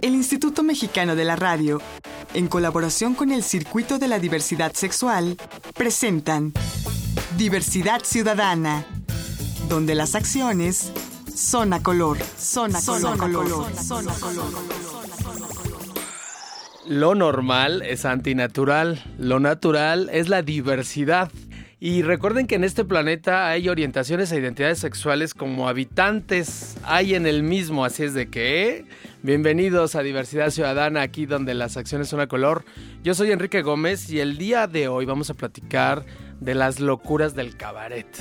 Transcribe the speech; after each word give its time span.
El 0.00 0.14
Instituto 0.14 0.62
Mexicano 0.62 1.16
de 1.16 1.24
la 1.24 1.36
Radio, 1.36 1.80
en 2.34 2.48
colaboración 2.48 3.14
con 3.14 3.30
el 3.30 3.42
Circuito 3.42 3.98
de 3.98 4.08
la 4.08 4.18
Diversidad 4.18 4.72
Sexual, 4.72 5.36
presentan 5.74 6.52
Diversidad 7.36 8.02
Ciudadana, 8.04 8.84
donde 9.68 9.94
las 9.94 10.14
acciones 10.14 10.92
son 11.34 11.72
a 11.72 11.82
color, 11.82 12.18
son 12.38 12.74
a 12.76 12.80
color, 12.82 13.18
color, 13.18 13.76
son 13.76 14.08
a 14.08 14.12
color. 14.14 14.80
Lo 16.86 17.14
normal 17.14 17.82
es 17.82 18.04
antinatural, 18.04 19.02
lo 19.16 19.38
natural 19.38 20.10
es 20.12 20.28
la 20.28 20.42
diversidad. 20.42 21.30
Y 21.82 22.02
recuerden 22.02 22.46
que 22.46 22.56
en 22.56 22.64
este 22.64 22.84
planeta 22.84 23.48
hay 23.48 23.70
orientaciones 23.70 24.30
e 24.30 24.38
identidades 24.38 24.80
sexuales 24.80 25.32
como 25.32 25.66
habitantes 25.66 26.76
hay 26.84 27.14
en 27.14 27.26
el 27.26 27.42
mismo, 27.42 27.86
así 27.86 28.02
es 28.02 28.12
de 28.12 28.28
que 28.28 28.84
bienvenidos 29.22 29.94
a 29.94 30.02
Diversidad 30.02 30.50
Ciudadana, 30.50 31.00
aquí 31.00 31.24
donde 31.24 31.54
las 31.54 31.78
acciones 31.78 32.08
son 32.08 32.20
a 32.20 32.26
color. 32.26 32.66
Yo 33.02 33.14
soy 33.14 33.32
Enrique 33.32 33.62
Gómez 33.62 34.10
y 34.10 34.20
el 34.20 34.36
día 34.36 34.66
de 34.66 34.88
hoy 34.88 35.06
vamos 35.06 35.30
a 35.30 35.34
platicar 35.34 36.04
de 36.38 36.54
las 36.54 36.80
locuras 36.80 37.34
del 37.34 37.56
cabaret, 37.56 38.14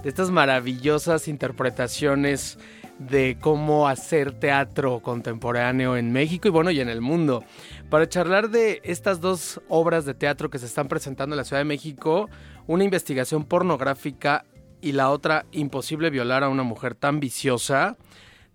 de 0.00 0.08
estas 0.08 0.30
maravillosas 0.30 1.26
interpretaciones 1.26 2.56
de 3.08 3.36
cómo 3.40 3.88
hacer 3.88 4.32
teatro 4.32 5.00
contemporáneo 5.00 5.96
en 5.96 6.12
México 6.12 6.48
y 6.48 6.50
bueno, 6.50 6.70
y 6.70 6.80
en 6.80 6.88
el 6.88 7.00
mundo. 7.00 7.44
Para 7.90 8.08
charlar 8.08 8.50
de 8.50 8.80
estas 8.84 9.20
dos 9.20 9.60
obras 9.68 10.04
de 10.04 10.14
teatro 10.14 10.50
que 10.50 10.58
se 10.58 10.66
están 10.66 10.88
presentando 10.88 11.34
en 11.34 11.38
la 11.38 11.44
Ciudad 11.44 11.60
de 11.60 11.66
México, 11.66 12.28
una 12.66 12.84
investigación 12.84 13.44
pornográfica 13.44 14.44
y 14.80 14.92
la 14.92 15.10
otra 15.10 15.46
imposible 15.52 16.10
violar 16.10 16.44
a 16.44 16.48
una 16.48 16.62
mujer 16.62 16.94
tan 16.94 17.20
viciosa, 17.20 17.96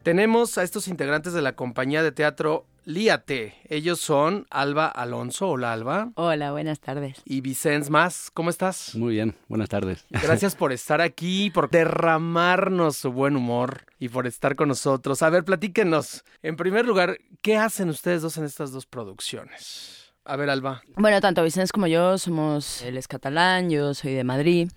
tenemos 0.04 0.58
a 0.58 0.64
estos 0.64 0.88
integrantes 0.88 1.34
de 1.34 1.42
la 1.42 1.54
compañía 1.54 2.04
de 2.04 2.12
teatro 2.12 2.66
Líate. 2.88 3.54
Ellos 3.68 4.00
son 4.00 4.48
Alba 4.50 4.88
Alonso. 4.88 5.50
Hola, 5.50 5.74
Alba. 5.74 6.14
Hola, 6.16 6.54
buenas 6.54 6.80
tardes. 6.80 7.22
Y 7.26 7.42
Vicens 7.42 7.90
Más. 7.90 8.32
¿Cómo 8.34 8.50
estás? 8.50 8.96
Muy 8.96 9.16
bien, 9.16 9.36
buenas 9.50 9.68
tardes. 9.68 10.06
Gracias 10.10 10.56
por 10.56 10.72
estar 10.72 11.02
aquí, 11.02 11.50
por 11.50 11.70
derramarnos 11.70 12.96
su 12.96 13.12
buen 13.12 13.36
humor 13.36 13.82
y 14.00 14.08
por 14.08 14.26
estar 14.26 14.56
con 14.56 14.70
nosotros. 14.70 15.22
A 15.22 15.30
ver, 15.30 15.44
platíquenos. 15.44 16.24
En 16.42 16.56
primer 16.56 16.86
lugar, 16.86 17.18
¿qué 17.42 17.58
hacen 17.58 17.90
ustedes 17.90 18.22
dos 18.22 18.38
en 18.38 18.46
estas 18.46 18.72
dos 18.72 18.86
producciones? 18.86 20.14
A 20.24 20.38
ver, 20.38 20.50
Alba. 20.50 20.82
Bueno, 20.96 21.20
tanto 21.20 21.44
Vicens 21.44 21.74
como 21.74 21.88
yo 21.88 22.18
somos, 22.18 22.84
él 22.84 22.96
es 22.96 23.10
catalán, 23.10 23.70
yo 23.70 23.94
soy 23.96 24.14
de 24.14 24.24
Madrid, 24.24 24.70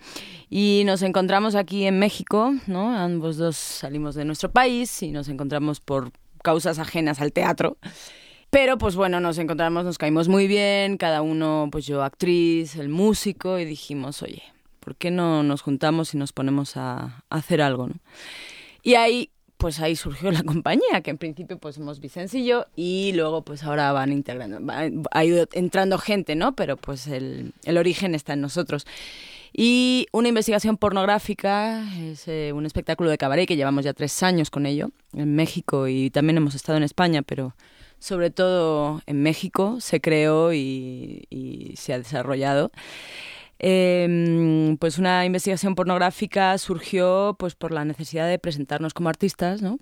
y 0.48 0.82
nos 0.84 1.02
encontramos 1.02 1.54
aquí 1.54 1.84
en 1.84 2.00
México, 2.00 2.54
¿no? 2.66 2.92
Ambos 2.92 3.36
dos 3.36 3.54
salimos 3.56 4.16
de 4.16 4.24
nuestro 4.24 4.50
país 4.50 5.00
y 5.04 5.12
nos 5.12 5.28
encontramos 5.28 5.78
por 5.78 6.10
causas 6.42 6.78
ajenas 6.78 7.20
al 7.20 7.32
teatro. 7.32 7.76
Pero 8.50 8.78
pues 8.78 8.96
bueno, 8.96 9.20
nos 9.20 9.38
encontramos, 9.38 9.84
nos 9.84 9.96
caímos 9.96 10.28
muy 10.28 10.48
bien, 10.48 10.96
cada 10.96 11.22
uno, 11.22 11.68
pues 11.70 11.86
yo 11.86 12.02
actriz, 12.02 12.74
el 12.76 12.88
músico, 12.88 13.60
y 13.60 13.64
dijimos, 13.64 14.22
oye, 14.22 14.42
¿por 14.80 14.96
qué 14.96 15.12
no 15.12 15.44
nos 15.44 15.62
juntamos 15.62 16.14
y 16.14 16.16
nos 16.18 16.32
ponemos 16.32 16.76
a, 16.76 17.22
hacer 17.30 17.62
algo? 17.62 17.86
¿no? 17.86 17.94
Y 18.82 18.94
ahí, 18.94 19.30
pues 19.56 19.78
ahí 19.78 19.94
surgió 19.94 20.32
la 20.32 20.42
compañía, 20.44 21.00
que 21.00 21.10
en 21.10 21.18
principio 21.18 21.58
pues 21.58 21.76
somos 21.76 22.00
Vicens 22.00 22.34
y 22.34 22.50
y 22.74 23.12
luego 23.14 23.42
pues 23.42 23.62
ahora 23.62 23.92
van 23.92 24.12
integrando, 24.12 24.58
va, 24.64 24.84
entrando 25.52 25.98
gente, 25.98 26.34
¿no? 26.34 26.56
Pero 26.56 26.76
pues 26.76 27.06
el, 27.06 27.52
el 27.62 27.78
origen 27.78 28.16
está 28.16 28.32
en 28.32 28.40
nosotros. 28.40 28.84
Y 29.52 30.06
una 30.12 30.28
investigación 30.28 30.76
pornográfica, 30.76 31.84
es 31.98 32.28
eh, 32.28 32.52
un 32.54 32.66
espectáculo 32.66 33.10
de 33.10 33.18
cabaret 33.18 33.46
que 33.48 33.56
llevamos 33.56 33.84
ya 33.84 33.92
tres 33.92 34.22
años 34.22 34.50
con 34.50 34.66
ello, 34.66 34.90
en 35.12 35.34
México 35.34 35.88
y 35.88 36.10
también 36.10 36.36
hemos 36.36 36.54
estado 36.54 36.76
en 36.78 36.84
España, 36.84 37.22
pero 37.22 37.54
sobre 37.98 38.30
todo 38.30 39.02
en 39.06 39.22
México 39.22 39.80
se 39.80 40.00
creó 40.00 40.52
y, 40.52 41.24
y 41.30 41.74
se 41.76 41.92
ha 41.92 41.98
desarrollado. 41.98 42.70
Eh, 43.58 44.76
pues 44.80 44.96
una 44.96 45.26
investigación 45.26 45.74
pornográfica 45.74 46.56
surgió 46.56 47.36
pues 47.38 47.54
por 47.54 47.72
la 47.72 47.84
necesidad 47.84 48.26
de 48.26 48.38
presentarnos 48.38 48.94
como 48.94 49.10
artistas, 49.10 49.60
¿no? 49.60 49.78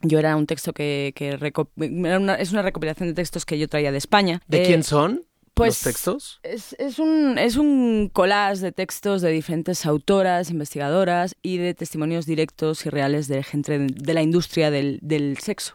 Yo 0.00 0.18
era 0.18 0.34
un 0.34 0.46
texto 0.46 0.72
que, 0.72 1.12
que 1.14 1.38
una, 1.76 2.34
es 2.36 2.52
una 2.52 2.62
recopilación 2.62 3.08
de 3.08 3.14
textos 3.14 3.44
que 3.44 3.58
yo 3.58 3.68
traía 3.68 3.92
de 3.92 3.98
España. 3.98 4.40
¿De 4.48 4.62
Eh, 4.62 4.66
quién 4.66 4.82
son 4.82 5.22
pues, 5.54 5.84
los 5.84 5.92
textos? 5.92 6.40
Es, 6.42 6.74
es, 6.78 6.98
un, 6.98 7.38
es 7.38 7.56
un 7.56 8.10
collage 8.12 8.60
de 8.60 8.72
textos 8.72 9.22
de 9.22 9.30
diferentes 9.30 9.86
autoras, 9.86 10.50
investigadoras 10.50 11.36
y 11.42 11.58
de 11.58 11.74
testimonios 11.74 12.26
directos 12.26 12.86
y 12.86 12.90
reales 12.90 13.28
de 13.28 13.42
gente 13.42 13.78
de 13.78 14.14
la 14.14 14.22
industria 14.22 14.70
del, 14.70 14.98
del 15.02 15.38
sexo. 15.38 15.74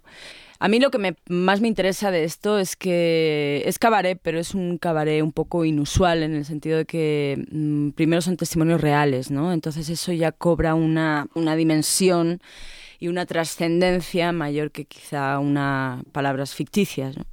A 0.59 0.69
mí 0.69 0.79
lo 0.79 0.89
que 0.89 0.97
me, 0.97 1.15
más 1.29 1.61
me 1.61 1.67
interesa 1.67 2.09
de 2.09 2.23
esto 2.23 2.57
es 2.57 2.75
que 2.75 3.61
es 3.65 3.77
cabaret, 3.77 4.19
pero 4.21 4.39
es 4.39 4.55
un 4.55 4.79
cabaret 4.79 5.21
un 5.21 5.31
poco 5.31 5.65
inusual 5.65 6.23
en 6.23 6.33
el 6.33 6.45
sentido 6.45 6.79
de 6.79 6.85
que 6.85 7.45
mmm, 7.51 7.89
primero 7.91 8.21
son 8.23 8.37
testimonios 8.37 8.81
reales, 8.81 9.29
¿no? 9.29 9.53
Entonces 9.53 9.87
eso 9.89 10.11
ya 10.13 10.31
cobra 10.31 10.73
una, 10.73 11.27
una 11.35 11.55
dimensión 11.55 12.41
y 12.99 13.07
una 13.07 13.27
trascendencia 13.27 14.31
mayor 14.31 14.71
que 14.71 14.85
quizá 14.85 15.37
una 15.37 16.01
palabras 16.11 16.55
ficticias, 16.55 17.15
¿no? 17.17 17.25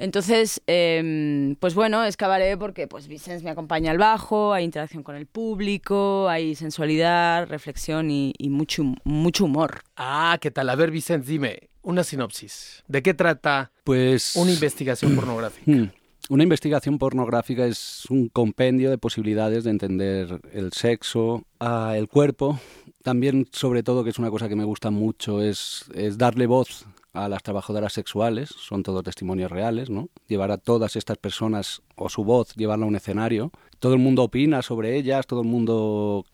Entonces, 0.00 0.62
eh, 0.66 1.54
pues 1.60 1.74
bueno, 1.74 2.02
es 2.04 2.16
cabaret 2.16 2.58
porque 2.58 2.86
pues 2.86 3.06
Vicens 3.06 3.42
me 3.42 3.50
acompaña 3.50 3.90
al 3.90 3.98
bajo, 3.98 4.54
hay 4.54 4.64
interacción 4.64 5.02
con 5.02 5.14
el 5.14 5.26
público, 5.26 6.26
hay 6.30 6.54
sensualidad, 6.54 7.46
reflexión 7.48 8.10
y, 8.10 8.32
y 8.38 8.48
mucho, 8.48 8.82
mucho 9.04 9.44
humor. 9.44 9.82
Ah, 9.96 10.38
¿qué 10.40 10.50
tal? 10.50 10.70
A 10.70 10.74
ver, 10.74 10.90
Vicens, 10.90 11.26
dime 11.26 11.68
una 11.82 12.02
sinopsis. 12.02 12.82
¿De 12.88 13.02
qué 13.02 13.12
trata 13.12 13.72
pues, 13.84 14.36
una 14.36 14.50
investigación 14.50 15.14
pornográfica? 15.14 15.92
Una 16.30 16.44
investigación 16.44 16.98
pornográfica 16.98 17.66
es 17.66 18.04
un 18.08 18.28
compendio 18.28 18.88
de 18.88 18.98
posibilidades 18.98 19.64
de 19.64 19.70
entender 19.70 20.40
el 20.52 20.72
sexo, 20.72 21.42
uh, 21.60 21.90
el 21.96 22.06
cuerpo. 22.06 22.60
También, 23.02 23.48
sobre 23.50 23.82
todo, 23.82 24.04
que 24.04 24.10
es 24.10 24.18
una 24.20 24.30
cosa 24.30 24.48
que 24.48 24.54
me 24.54 24.62
gusta 24.62 24.92
mucho, 24.92 25.42
es, 25.42 25.86
es 25.92 26.18
darle 26.18 26.46
voz 26.46 26.86
a 27.14 27.28
las 27.28 27.42
trabajadoras 27.42 27.92
sexuales, 27.92 28.50
son 28.50 28.84
todos 28.84 29.02
testimonios 29.02 29.50
reales, 29.50 29.90
¿no? 29.90 30.08
Llevar 30.28 30.52
a 30.52 30.58
todas 30.58 30.94
estas 30.94 31.18
personas 31.18 31.82
o 31.96 32.08
su 32.08 32.22
voz, 32.22 32.54
llevarla 32.54 32.84
a 32.84 32.88
un 32.88 32.94
escenario. 32.94 33.50
Todo 33.80 33.94
el 33.94 33.98
mundo 33.98 34.22
opina 34.22 34.62
sobre 34.62 34.96
ellas, 34.96 35.26
todo 35.26 35.40
el 35.40 35.48
mundo 35.48 36.26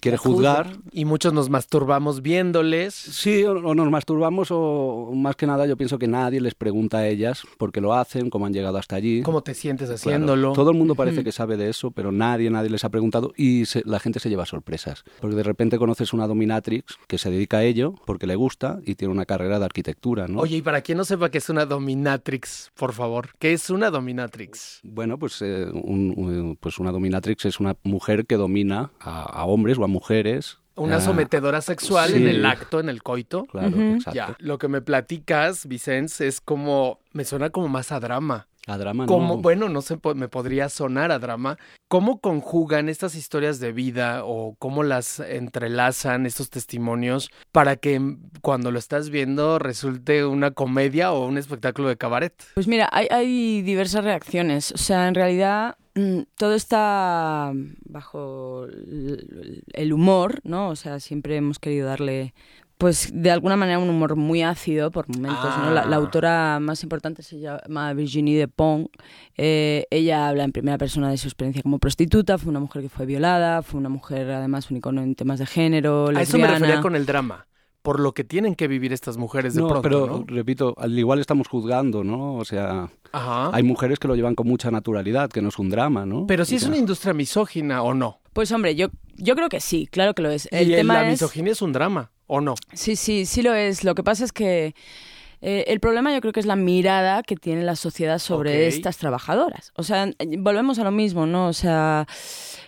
quiere 0.00 0.16
juzgar. 0.16 0.78
Y 0.92 1.04
muchos 1.04 1.32
nos 1.32 1.50
masturbamos 1.50 2.22
viéndoles. 2.22 2.94
Sí, 2.94 3.44
o, 3.44 3.52
o, 3.52 3.74
nos 3.74 3.90
masturbamos 3.90 4.48
o 4.50 5.12
más 5.14 5.36
que 5.36 5.46
nada 5.46 5.66
yo 5.66 5.76
pienso 5.76 5.98
que 5.98 6.06
nadie 6.06 6.40
les 6.40 6.54
pregunta 6.54 6.98
a 6.98 7.08
ellas 7.08 7.42
por 7.58 7.72
qué 7.72 7.80
lo 7.80 7.94
hacen, 7.94 8.30
cómo 8.30 8.46
han 8.46 8.52
llegado 8.52 8.78
hasta 8.78 8.96
allí. 8.96 9.22
¿Cómo 9.22 9.42
te 9.42 9.54
sientes 9.54 9.90
haciéndolo? 9.90 10.48
Claro, 10.48 10.54
todo 10.54 10.70
el 10.70 10.76
mundo 10.76 10.94
parece 10.94 11.22
mm. 11.22 11.24
que 11.24 11.32
sabe 11.32 11.56
de 11.56 11.70
eso, 11.70 11.90
pero 11.90 12.12
nadie, 12.12 12.50
nadie 12.50 12.70
les 12.70 12.84
ha 12.84 12.88
preguntado 12.90 13.32
y 13.36 13.64
se, 13.66 13.82
la 13.84 14.00
gente 14.00 14.20
se 14.20 14.28
lleva 14.28 14.46
sorpresas. 14.46 15.04
Porque 15.20 15.36
de 15.36 15.42
repente 15.42 15.78
conoces 15.78 16.12
una 16.12 16.26
dominatrix 16.26 16.98
que 17.06 17.18
se 17.18 17.30
dedica 17.30 17.58
a 17.58 17.64
ello 17.64 17.94
porque 18.06 18.26
le 18.26 18.36
gusta 18.36 18.80
y 18.84 18.94
tiene 18.94 19.12
una 19.12 19.24
carrera 19.24 19.58
de 19.58 19.64
arquitectura, 19.64 20.28
¿no? 20.28 20.40
Oye, 20.40 20.56
y 20.58 20.62
para 20.62 20.82
quien 20.82 20.98
no 20.98 21.04
sepa 21.04 21.30
qué 21.30 21.38
es 21.38 21.48
una 21.48 21.66
dominatrix, 21.66 22.70
por 22.74 22.92
favor, 22.92 23.30
¿qué 23.38 23.52
es 23.52 23.70
una 23.70 23.90
dominatrix? 23.90 24.80
Bueno, 24.82 25.18
pues, 25.18 25.40
eh, 25.42 25.66
un, 25.72 26.12
un, 26.16 26.56
pues 26.60 26.78
una 26.78 26.92
dominatrix 26.92 27.46
es 27.46 27.60
una 27.60 27.76
mujer 27.82 28.26
que 28.26 28.36
domina 28.36 28.90
a, 29.00 29.22
a 29.22 29.44
hombres 29.54 29.78
o 29.78 29.84
a 29.84 29.88
mujeres 29.88 30.58
una 30.76 31.00
sometedora 31.00 31.60
sexual 31.60 32.10
sí. 32.10 32.16
en 32.16 32.28
el 32.28 32.46
acto, 32.46 32.80
en 32.80 32.88
el 32.88 33.02
coito. 33.02 33.44
Claro, 33.44 33.68
uh 33.68 33.70
-huh. 33.70 33.94
exacto. 33.96 34.16
Ya. 34.16 34.36
Lo 34.38 34.58
que 34.58 34.68
me 34.68 34.80
platicas, 34.80 35.66
Vicens, 35.66 36.20
es 36.20 36.40
como. 36.40 36.98
Me 37.12 37.24
suena 37.24 37.50
como 37.50 37.68
más 37.68 37.92
a 37.92 38.00
drama. 38.00 38.48
A 38.66 38.78
drama, 38.78 39.04
como, 39.04 39.36
no. 39.36 39.42
Bueno, 39.42 39.68
no 39.68 39.82
sé, 39.82 39.98
me 40.14 40.28
podría 40.28 40.70
sonar 40.70 41.12
a 41.12 41.18
drama. 41.18 41.58
¿Cómo 41.88 42.18
conjugan 42.20 42.88
estas 42.88 43.14
historias 43.14 43.60
de 43.60 43.72
vida 43.72 44.24
o 44.24 44.56
cómo 44.58 44.82
las 44.82 45.20
entrelazan 45.20 46.24
estos 46.24 46.48
testimonios 46.48 47.30
para 47.52 47.76
que 47.76 48.00
cuando 48.40 48.70
lo 48.70 48.78
estás 48.78 49.10
viendo 49.10 49.58
resulte 49.58 50.24
una 50.24 50.52
comedia 50.52 51.12
o 51.12 51.26
un 51.26 51.36
espectáculo 51.36 51.88
de 51.88 51.98
cabaret? 51.98 52.32
Pues 52.54 52.66
mira, 52.66 52.88
hay, 52.90 53.06
hay 53.10 53.60
diversas 53.60 54.02
reacciones. 54.02 54.72
O 54.72 54.78
sea, 54.78 55.08
en 55.08 55.14
realidad 55.14 55.76
todo 56.36 56.54
está 56.54 57.52
bajo 57.84 58.66
el 58.66 59.92
humor, 59.92 60.40
¿no? 60.44 60.68
O 60.68 60.76
sea, 60.76 61.00
siempre 61.00 61.36
hemos 61.36 61.58
querido 61.58 61.86
darle 61.86 62.34
pues 62.78 63.10
de 63.14 63.30
alguna 63.30 63.56
manera 63.56 63.78
un 63.78 63.88
humor 63.88 64.16
muy 64.16 64.42
ácido 64.42 64.90
por 64.90 65.08
momentos, 65.08 65.38
ah. 65.44 65.62
¿no? 65.64 65.70
La, 65.72 65.86
la, 65.86 65.96
autora 65.96 66.58
más 66.60 66.82
importante 66.82 67.22
se 67.22 67.38
llama 67.38 67.92
Virginie 67.92 68.36
Despont. 68.36 68.88
Eh, 69.36 69.86
ella 69.90 70.28
habla 70.28 70.42
en 70.44 70.52
primera 70.52 70.76
persona 70.76 71.08
de 71.08 71.16
su 71.16 71.28
experiencia 71.28 71.62
como 71.62 71.78
prostituta, 71.78 72.36
fue 72.36 72.50
una 72.50 72.60
mujer 72.60 72.82
que 72.82 72.88
fue 72.88 73.06
violada, 73.06 73.62
fue 73.62 73.78
una 73.78 73.88
mujer 73.88 74.30
además 74.30 74.70
un 74.70 74.78
icono 74.78 75.02
en 75.02 75.14
temas 75.14 75.38
de 75.38 75.46
género, 75.46 76.10
lesbiana. 76.10 76.18
A 76.18 76.22
eso 76.22 76.38
me 76.38 76.48
refería 76.48 76.82
con 76.82 76.96
el 76.96 77.06
drama 77.06 77.46
por 77.84 78.00
lo 78.00 78.12
que 78.12 78.24
tienen 78.24 78.54
que 78.54 78.66
vivir 78.66 78.94
estas 78.94 79.18
mujeres 79.18 79.52
de 79.52 79.60
no, 79.60 79.68
pronto, 79.68 79.82
pero 79.82 80.06
¿no? 80.06 80.24
repito, 80.26 80.74
al 80.78 80.98
igual 80.98 81.20
estamos 81.20 81.48
juzgando, 81.48 82.02
¿no? 82.02 82.36
O 82.36 82.44
sea, 82.46 82.88
Ajá. 83.12 83.50
hay 83.52 83.62
mujeres 83.62 83.98
que 83.98 84.08
lo 84.08 84.16
llevan 84.16 84.34
con 84.34 84.48
mucha 84.48 84.70
naturalidad, 84.70 85.28
que 85.28 85.42
no 85.42 85.50
es 85.50 85.58
un 85.58 85.68
drama, 85.68 86.06
¿no? 86.06 86.26
Pero 86.26 86.46
si 86.46 86.54
o 86.54 86.56
es 86.56 86.64
una 86.64 86.78
industria 86.78 87.12
misógina 87.12 87.82
o 87.82 87.92
no. 87.92 88.20
Pues 88.32 88.50
hombre, 88.52 88.74
yo, 88.74 88.88
yo 89.16 89.36
creo 89.36 89.50
que 89.50 89.60
sí, 89.60 89.86
claro 89.86 90.14
que 90.14 90.22
lo 90.22 90.30
es. 90.30 90.48
El 90.50 90.70
y 90.70 90.74
tema 90.76 90.94
la 90.94 91.04
es... 91.04 91.10
misoginia 91.10 91.52
es 91.52 91.60
un 91.60 91.74
drama, 91.74 92.10
¿o 92.26 92.40
no? 92.40 92.54
Sí, 92.72 92.96
sí, 92.96 93.26
sí 93.26 93.42
lo 93.42 93.52
es. 93.52 93.84
Lo 93.84 93.94
que 93.94 94.02
pasa 94.02 94.24
es 94.24 94.32
que 94.32 94.74
Eh, 95.46 95.64
el 95.68 95.78
problema 95.78 96.10
yo 96.14 96.22
creo 96.22 96.32
que 96.32 96.40
es 96.40 96.46
la 96.46 96.56
mirada 96.56 97.22
que 97.22 97.36
tiene 97.36 97.62
la 97.64 97.76
sociedad 97.76 98.18
sobre 98.18 98.66
estas 98.66 98.96
trabajadoras. 98.96 99.72
O 99.76 99.82
sea, 99.82 100.08
volvemos 100.38 100.78
a 100.78 100.84
lo 100.84 100.90
mismo, 100.90 101.26
¿no? 101.26 101.48
O 101.48 101.52
sea, 101.52 102.06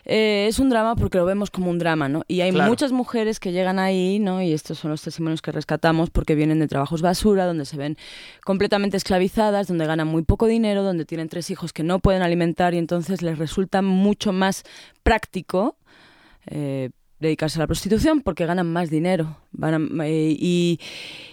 eh, 0.04 0.44
es 0.46 0.58
un 0.58 0.68
drama 0.68 0.94
porque 0.94 1.16
lo 1.16 1.24
vemos 1.24 1.50
como 1.50 1.70
un 1.70 1.78
drama, 1.78 2.10
¿no? 2.10 2.22
Y 2.28 2.42
hay 2.42 2.52
Claro. 2.52 2.68
muchas 2.68 2.92
mujeres 2.92 3.40
que 3.40 3.52
llegan 3.52 3.78
ahí, 3.78 4.18
¿no? 4.18 4.42
Y 4.42 4.52
estos 4.52 4.78
son 4.78 4.90
los 4.90 5.00
testimonios 5.00 5.40
que 5.40 5.52
rescatamos 5.52 6.10
porque 6.10 6.34
vienen 6.34 6.58
de 6.58 6.68
trabajos 6.68 7.00
basura, 7.00 7.46
donde 7.46 7.64
se 7.64 7.78
ven 7.78 7.96
completamente 8.44 8.98
esclavizadas, 8.98 9.68
donde 9.68 9.86
ganan 9.86 10.08
muy 10.08 10.20
poco 10.22 10.46
dinero, 10.46 10.82
donde 10.82 11.06
tienen 11.06 11.30
tres 11.30 11.48
hijos 11.50 11.72
que 11.72 11.82
no 11.82 11.98
pueden 12.00 12.20
alimentar 12.20 12.74
y 12.74 12.78
entonces 12.78 13.22
les 13.22 13.38
resulta 13.38 13.80
mucho 13.80 14.34
más 14.34 14.64
práctico 15.02 15.76
eh, 16.46 16.90
dedicarse 17.20 17.58
a 17.58 17.60
la 17.62 17.66
prostitución 17.66 18.20
porque 18.20 18.44
ganan 18.44 18.70
más 18.70 18.90
dinero. 18.90 19.38
Van 19.58 19.74
a- 20.00 20.06
eh, 20.06 20.36
y, 20.38 20.78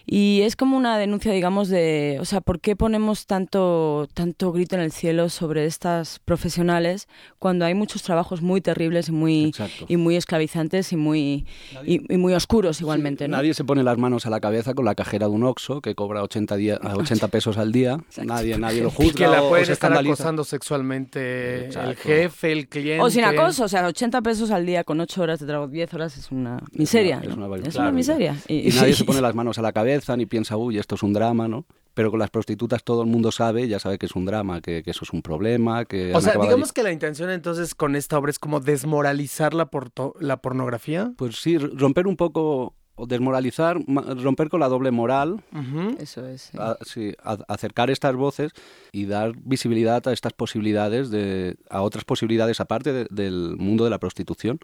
y 0.06 0.42
es 0.44 0.56
como 0.56 0.78
una 0.78 0.98
denuncia, 0.98 1.32
digamos, 1.34 1.68
de, 1.70 2.18
o 2.22 2.26
sea, 2.26 2.40
¿por 2.42 2.60
qué 2.62 2.76
ponemos 2.76 3.26
tanto, 3.26 4.08
tanto 4.14 4.52
grito 4.52 4.76
en 4.76 4.82
el 4.82 4.92
cielo 4.92 5.30
sobre 5.30 5.66
estas 5.66 6.20
profesionales 6.20 7.08
cuando 7.40 7.66
hay 7.66 7.74
muchos 7.74 8.02
trabajos 8.04 8.42
muy 8.42 8.62
terribles 8.62 9.10
y 9.10 9.12
muy, 9.12 9.46
Exacto. 9.46 9.86
y 9.88 9.98
muy 9.98 10.16
esclavizantes 10.16 10.92
y 10.94 10.98
muy, 10.98 11.46
y, 11.86 12.14
y 12.14 12.18
muy 12.18 12.34
oscuros 12.34 12.80
igualmente? 12.82 13.28
¿no? 13.28 13.38
Nadie 13.38 13.54
se 13.54 13.64
pone 13.64 13.84
las 13.84 13.98
manos 13.98 14.26
a 14.26 14.30
la 14.30 14.40
cabeza 14.40 14.74
con 14.74 14.86
la 14.86 14.96
cajera 14.96 15.28
de 15.28 15.34
un 15.34 15.44
Oxxo 15.44 15.82
que 15.82 15.96
cobra 15.96 16.24
80, 16.24 16.56
día- 16.56 16.76
a 16.82 16.96
80 16.96 17.28
pesos 17.28 17.58
al 17.58 17.72
día. 17.72 17.98
Nadie, 18.24 18.58
nadie 18.58 18.82
lo 18.84 18.90
juzga 18.90 19.10
Y 19.12 19.14
que 19.14 19.28
la 19.28 19.42
pueden 19.42 19.64
estar 19.64 19.74
escandaliza. 19.74 20.14
acosando 20.14 20.44
sexualmente 20.44 21.56
el 21.60 21.64
Exacto. 21.66 22.02
jefe, 22.04 22.52
el 22.52 22.68
cliente. 22.68 23.02
O 23.04 23.10
sin 23.10 23.24
acoso, 23.24 23.66
o 23.66 23.68
sea, 23.68 23.86
80 23.88 24.22
pesos 24.22 24.52
al 24.52 24.66
día 24.66 24.84
con 24.84 25.00
8 25.00 25.22
horas 25.22 25.40
de 25.40 25.46
trabajo, 25.48 25.70
10 25.72 25.94
horas 25.94 26.18
es 26.18 26.32
una 26.32 26.60
miseria. 26.72 27.20
es 27.22 27.30
¿no? 27.30 27.36
una 27.36 27.44
barbaridad. 27.44 27.68
Es 27.70 27.76
una 27.76 27.84
Claro. 27.86 27.96
Miseria. 28.18 28.38
Y 28.48 28.70
nadie 28.70 28.94
se 28.94 29.04
pone 29.04 29.22
las 29.22 29.36
manos 29.36 29.58
a 29.58 29.62
la 29.62 29.72
cabeza 29.74 30.16
ni 30.18 30.26
piensa, 30.26 30.58
uy, 30.58 30.78
esto 30.78 30.96
es 30.96 31.04
un 31.04 31.14
drama, 31.14 31.48
¿no? 31.48 31.66
Pero 31.94 32.10
con 32.10 32.20
las 32.20 32.32
prostitutas 32.32 32.84
todo 32.84 33.04
el 33.04 33.08
mundo 33.08 33.32
sabe, 33.32 33.68
ya 33.68 33.78
sabe 33.80 34.00
que 34.00 34.08
es 34.08 34.16
un 34.16 34.26
drama, 34.26 34.62
que, 34.62 34.82
que 34.82 34.90
eso 34.92 35.02
es 35.04 35.14
un 35.14 35.22
problema, 35.22 35.86
que... 35.86 36.12
O 36.16 36.22
sea, 36.22 36.34
digamos 36.34 36.70
allí. 36.70 36.74
que 36.74 36.84
la 36.84 36.92
intención 36.92 37.30
entonces 37.30 37.76
con 37.76 37.96
esta 37.96 38.18
obra 38.18 38.32
es 38.32 38.40
como 38.40 38.60
desmoralizar 38.60 39.54
la, 39.54 39.70
porto- 39.70 40.16
la 40.20 40.38
pornografía. 40.38 41.14
Pues 41.18 41.36
sí, 41.36 41.58
romper 41.60 42.08
un 42.08 42.16
poco, 42.16 42.76
o 43.04 43.08
desmoralizar, 43.08 43.78
romper 43.88 44.50
con 44.50 44.60
la 44.60 44.68
doble 44.70 44.92
moral, 44.92 45.44
Ujú. 45.52 45.96
Eso 46.00 46.26
es. 46.28 46.42
sí. 46.52 46.58
a- 46.60 46.78
sí, 46.86 47.14
a- 47.24 47.38
acercar 47.48 47.90
estas 47.90 48.16
voces 48.16 48.52
y 48.92 49.06
dar 49.06 49.34
visibilidad 49.36 50.08
a 50.08 50.14
estas 50.14 50.34
posibilidades, 50.34 51.10
de, 51.10 51.56
a 51.70 51.82
otras 51.82 52.06
posibilidades 52.06 52.60
aparte 52.60 52.94
de- 52.94 53.08
del 53.10 53.56
mundo 53.58 53.84
de 53.84 53.90
la 53.90 54.00
prostitución 54.00 54.60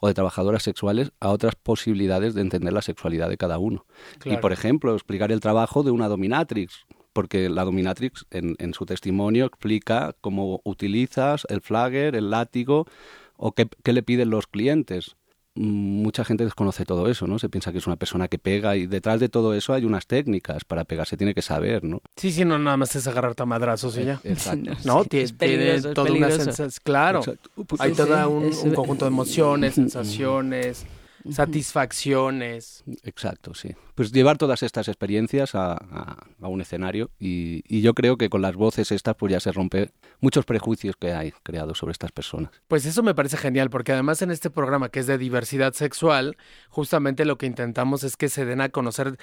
o 0.00 0.08
de 0.08 0.14
trabajadoras 0.14 0.62
sexuales, 0.62 1.12
a 1.20 1.28
otras 1.30 1.54
posibilidades 1.54 2.34
de 2.34 2.40
entender 2.42 2.72
la 2.72 2.82
sexualidad 2.82 3.28
de 3.28 3.36
cada 3.36 3.58
uno. 3.58 3.84
Y 4.24 4.36
por 4.38 4.52
ejemplo, 4.52 4.94
explicar 4.94 5.32
el 5.32 5.40
trabajo 5.40 5.82
de 5.82 5.90
una 5.90 6.08
dominatrix, 6.08 6.84
porque 7.12 7.48
la 7.48 7.64
dominatrix 7.64 8.26
en, 8.30 8.56
en 8.58 8.74
su 8.74 8.84
testimonio 8.84 9.46
explica 9.46 10.14
cómo 10.20 10.60
utilizas 10.64 11.46
el 11.48 11.60
flagger, 11.62 12.14
el 12.14 12.30
látigo 12.30 12.86
o 13.38 13.52
qué, 13.52 13.68
qué 13.82 13.92
le 13.92 14.02
piden 14.02 14.30
los 14.30 14.46
clientes. 14.46 15.16
Mucha 15.56 16.24
gente 16.24 16.44
desconoce 16.44 16.84
todo 16.84 17.08
eso, 17.08 17.26
¿no? 17.26 17.38
Se 17.38 17.48
piensa 17.48 17.72
que 17.72 17.78
es 17.78 17.86
una 17.86 17.96
persona 17.96 18.28
que 18.28 18.38
pega 18.38 18.76
y 18.76 18.86
detrás 18.86 19.20
de 19.20 19.28
todo 19.28 19.54
eso 19.54 19.72
hay 19.72 19.84
unas 19.84 20.06
técnicas 20.06 20.64
para 20.64 20.84
pegar, 20.84 21.06
se 21.06 21.16
tiene 21.16 21.34
que 21.34 21.42
saber, 21.42 21.82
¿no? 21.82 22.02
Sí, 22.16 22.30
sí, 22.30 22.44
no 22.44 22.58
nada 22.58 22.76
más 22.76 22.94
es 22.94 23.06
agarrarte 23.06 23.42
a 23.42 23.46
madrazos 23.46 23.96
y 23.98 24.04
ya. 24.04 24.20
Exacto. 24.22 24.70
No, 24.84 25.02
Sí, 25.04 25.08
tiene 25.38 25.80
toda 25.94 26.12
una 26.12 26.30
sensación. 26.30 26.70
Claro. 26.84 27.18
Exacto. 27.20 27.50
Pues 27.66 27.80
Hay 27.80 27.90
Sí, 27.92 27.96
todo 27.96 28.16
sí, 28.16 28.32
un, 28.34 28.44
es- 28.44 28.62
un 28.62 28.74
conjunto 28.74 29.04
de 29.06 29.08
emociones, 29.10 29.74
sensaciones, 29.74 30.84
satisfacciones. 31.30 32.84
Exacto, 33.02 33.54
sí. 33.54 33.70
Pues 33.94 34.12
llevar 34.12 34.38
todas 34.38 34.62
estas 34.62 34.88
experiencias 34.88 35.54
a, 35.54 35.72
a- 35.72 36.26
a 36.40 36.48
un 36.48 36.60
escenario 36.60 37.10
y, 37.18 37.62
y 37.66 37.80
yo 37.80 37.94
creo 37.94 38.16
que 38.16 38.28
con 38.28 38.42
las 38.42 38.54
voces 38.54 38.92
estas 38.92 39.16
pues 39.16 39.32
ya 39.32 39.40
se 39.40 39.52
rompe 39.52 39.90
muchos 40.20 40.44
prejuicios 40.44 40.96
que 40.96 41.12
hay 41.12 41.32
creados 41.42 41.78
sobre 41.78 41.92
estas 41.92 42.12
personas. 42.12 42.50
Pues 42.68 42.86
eso 42.86 43.02
me 43.02 43.14
parece 43.14 43.36
genial, 43.36 43.70
porque 43.70 43.92
además 43.92 44.22
en 44.22 44.30
este 44.30 44.50
programa 44.50 44.88
que 44.88 45.00
es 45.00 45.06
de 45.06 45.18
diversidad 45.18 45.72
sexual, 45.74 46.36
justamente 46.68 47.24
lo 47.24 47.38
que 47.38 47.46
intentamos 47.46 48.04
es 48.04 48.16
que 48.16 48.28
se 48.28 48.44
den 48.44 48.60
a 48.60 48.68
conocer 48.68 49.16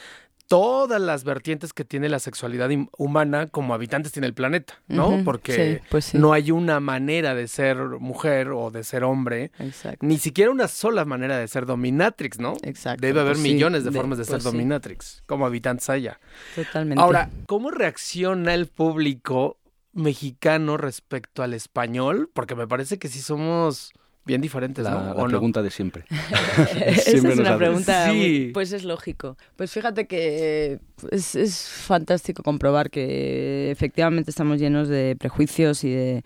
todas 0.48 1.02
las 1.02 1.24
vertientes 1.24 1.72
que 1.72 1.86
tiene 1.86 2.10
la 2.10 2.20
sexualidad 2.20 2.70
humana 2.98 3.48
como 3.48 3.74
habitantes 3.74 4.12
tiene 4.12 4.28
el 4.28 4.34
planeta, 4.34 4.74
¿no? 4.88 5.22
Porque 5.24 5.80
sí, 5.80 5.88
pues 5.90 6.06
sí. 6.06 6.18
no 6.18 6.34
hay 6.34 6.52
una 6.52 6.82
manera 6.82 7.34
de 7.34 7.48
ser 7.48 7.78
mujer 7.78 8.50
o 8.50 8.70
de 8.70 8.84
ser 8.84 9.06
hombre, 9.06 9.52
Exacto. 9.58 10.06
ni 10.06 10.18
siquiera 10.18 10.52
una 10.52 10.68
sola 10.68 11.06
manera 11.06 11.38
de 11.38 11.48
ser 11.48 11.66
dominatrix, 11.66 12.40
¿no? 12.40 12.56
Exacto, 12.62 13.02
Debe 13.02 13.22
haber 13.22 13.34
pues 13.34 13.44
sí, 13.44 13.54
millones 13.54 13.84
de 13.86 13.92
de- 13.92 13.98
formas 13.98 14.18
de 14.18 14.26
ser 14.26 14.34
pues 14.34 14.44
sí. 14.44 14.50
dominatrix, 14.52 15.24
como 15.26 15.46
habitantes 15.46 15.90
allá. 15.90 16.20
Totalmente. 16.56 17.02
Ahora, 17.02 17.30
¿cómo 17.48 17.72
reacciona 17.72 18.54
el 18.54 18.68
público 18.68 19.58
mexicano 19.94 20.78
respecto 20.78 21.44
al 21.44 21.54
español? 21.54 22.30
Porque 22.34 22.56
me 22.56 22.68
parece 22.68 22.98
que 23.00 23.08
sí 23.08 23.20
somos 23.22 23.92
bien 24.26 24.40
diferentes, 24.40 24.86
La, 24.86 24.92
¿no? 24.92 25.04
la 25.04 25.12
¿O 25.16 25.24
no? 25.24 25.28
pregunta 25.28 25.62
de 25.62 25.70
siempre. 25.70 26.06
Esa 26.86 27.02
Siempre 27.12 27.32
es 27.34 27.38
nos 27.38 27.40
una 27.40 27.58
pregunta, 27.58 28.06
muy- 28.08 28.16
Sí. 28.24 28.52
pues 28.54 28.72
es 28.72 28.86
lógico. 28.86 29.38
Pues 29.58 29.72
fíjate 29.72 30.08
que 30.08 30.80
es, 31.12 31.36
es 31.36 31.68
fantástico 31.68 32.42
comprobar 32.42 32.90
que 32.90 33.70
efectivamente 33.70 34.32
estamos 34.32 34.60
llenos 34.60 34.88
de 34.88 35.18
prejuicios 35.20 35.84
y 35.84 35.92
de 35.92 36.24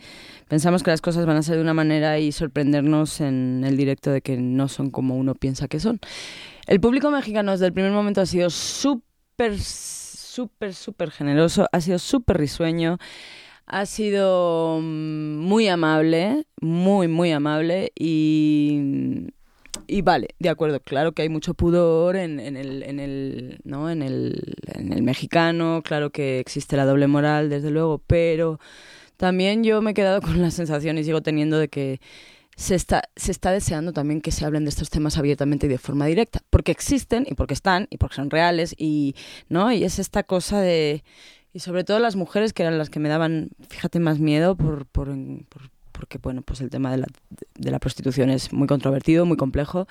pensamos 0.48 0.84
que 0.84 0.92
las 0.92 1.02
cosas 1.02 1.26
van 1.26 1.38
a 1.38 1.42
ser 1.42 1.56
de 1.56 1.62
una 1.64 1.74
manera 1.74 2.20
y 2.20 2.32
sorprendernos 2.32 3.20
en 3.20 3.64
el 3.66 3.76
directo 3.78 4.12
de 4.12 4.22
que 4.22 4.38
no 4.38 4.68
son 4.68 4.92
como 4.92 5.18
uno 5.18 5.34
piensa 5.34 5.68
que 5.68 5.80
son. 5.80 6.00
El 6.68 6.80
público 6.80 7.10
mexicano 7.10 7.52
desde 7.54 7.66
el 7.66 7.74
primer 7.74 7.92
momento 7.94 8.22
ha 8.22 8.26
sido 8.28 8.52
súper, 8.52 9.58
súper, 9.60 10.76
súper 10.76 11.10
generoso, 11.10 11.68
ha 11.72 11.82
sido 11.82 11.98
súper 11.98 12.38
risueño. 12.38 13.00
Ha 13.68 13.86
sido 13.86 14.80
mm, 14.82 15.38
muy 15.40 15.68
amable, 15.68 16.46
muy, 16.62 17.08
muy 17.10 17.32
amable 17.32 17.92
y, 17.96 19.28
y 19.88 20.02
vale, 20.02 20.30
de 20.40 20.50
acuerdo, 20.50 20.80
claro 20.80 21.12
que 21.12 21.24
hay 21.24 21.30
mucho 21.30 21.54
pudor 21.54 22.16
en, 22.16 22.40
en 22.40 22.56
el, 22.56 22.84
en, 22.84 23.00
el, 23.00 23.60
¿no? 23.66 23.90
en, 23.90 24.02
el, 24.02 24.56
en 24.68 24.94
el 24.94 25.04
mexicano, 25.04 25.82
claro 25.84 26.12
que 26.12 26.40
existe 26.40 26.78
la 26.78 26.86
doble 26.86 27.08
moral, 27.08 27.50
desde 27.50 27.70
luego, 27.70 28.02
pero 28.08 28.60
también 29.18 29.64
yo 29.66 29.82
me 29.82 29.92
he 29.92 29.94
quedado 29.94 30.22
con 30.22 30.42
la 30.42 30.52
sensación 30.52 30.98
y 30.98 31.04
sigo 31.04 31.22
teniendo 31.22 31.58
de 31.58 31.68
que 31.68 32.00
se 32.56 32.74
está, 32.74 33.04
se 33.16 33.32
está 33.32 33.52
deseando 33.52 33.94
también 33.94 34.20
que 34.20 34.32
se 34.32 34.44
hablen 34.46 34.64
de 34.64 34.70
estos 34.70 34.90
temas 34.90 35.18
abiertamente 35.18 35.68
y 35.68 35.70
de 35.70 35.78
forma 35.78 36.08
directa, 36.08 36.42
porque 36.50 36.72
existen 36.72 37.26
y 37.30 37.36
porque 37.36 37.54
están 37.54 37.88
y 37.92 37.98
porque 37.98 38.16
son 38.16 38.30
reales 38.30 38.74
y, 38.78 39.16
¿no? 39.50 39.72
y 39.72 39.84
es 39.84 40.00
esta 40.00 40.24
cosa 40.24 40.62
de... 40.62 41.04
Y 41.58 41.60
sobre 41.60 41.84
todo 41.84 41.98
las 41.98 42.16
mujeres 42.16 42.54
que 42.54 42.62
eran 42.62 42.78
las 42.78 42.92
que 42.92 43.00
me 43.00 43.10
daban, 43.10 43.50
fíjate, 43.70 44.00
más 44.00 44.20
miedo 44.20 44.56
por, 44.56 44.86
por, 44.86 45.08
por- 45.50 45.72
porque, 45.92 46.20
bueno, 46.20 46.44
pues 46.44 46.62
el 46.62 46.70
tema 46.70 46.92
de 46.92 46.98
la, 46.98 47.08
de 47.56 47.72
la 47.72 47.80
prostitución 47.80 48.30
es 48.30 48.54
muy 48.54 48.68
controvertido, 48.68 49.26
muy 49.26 49.38
complejo 49.38 49.88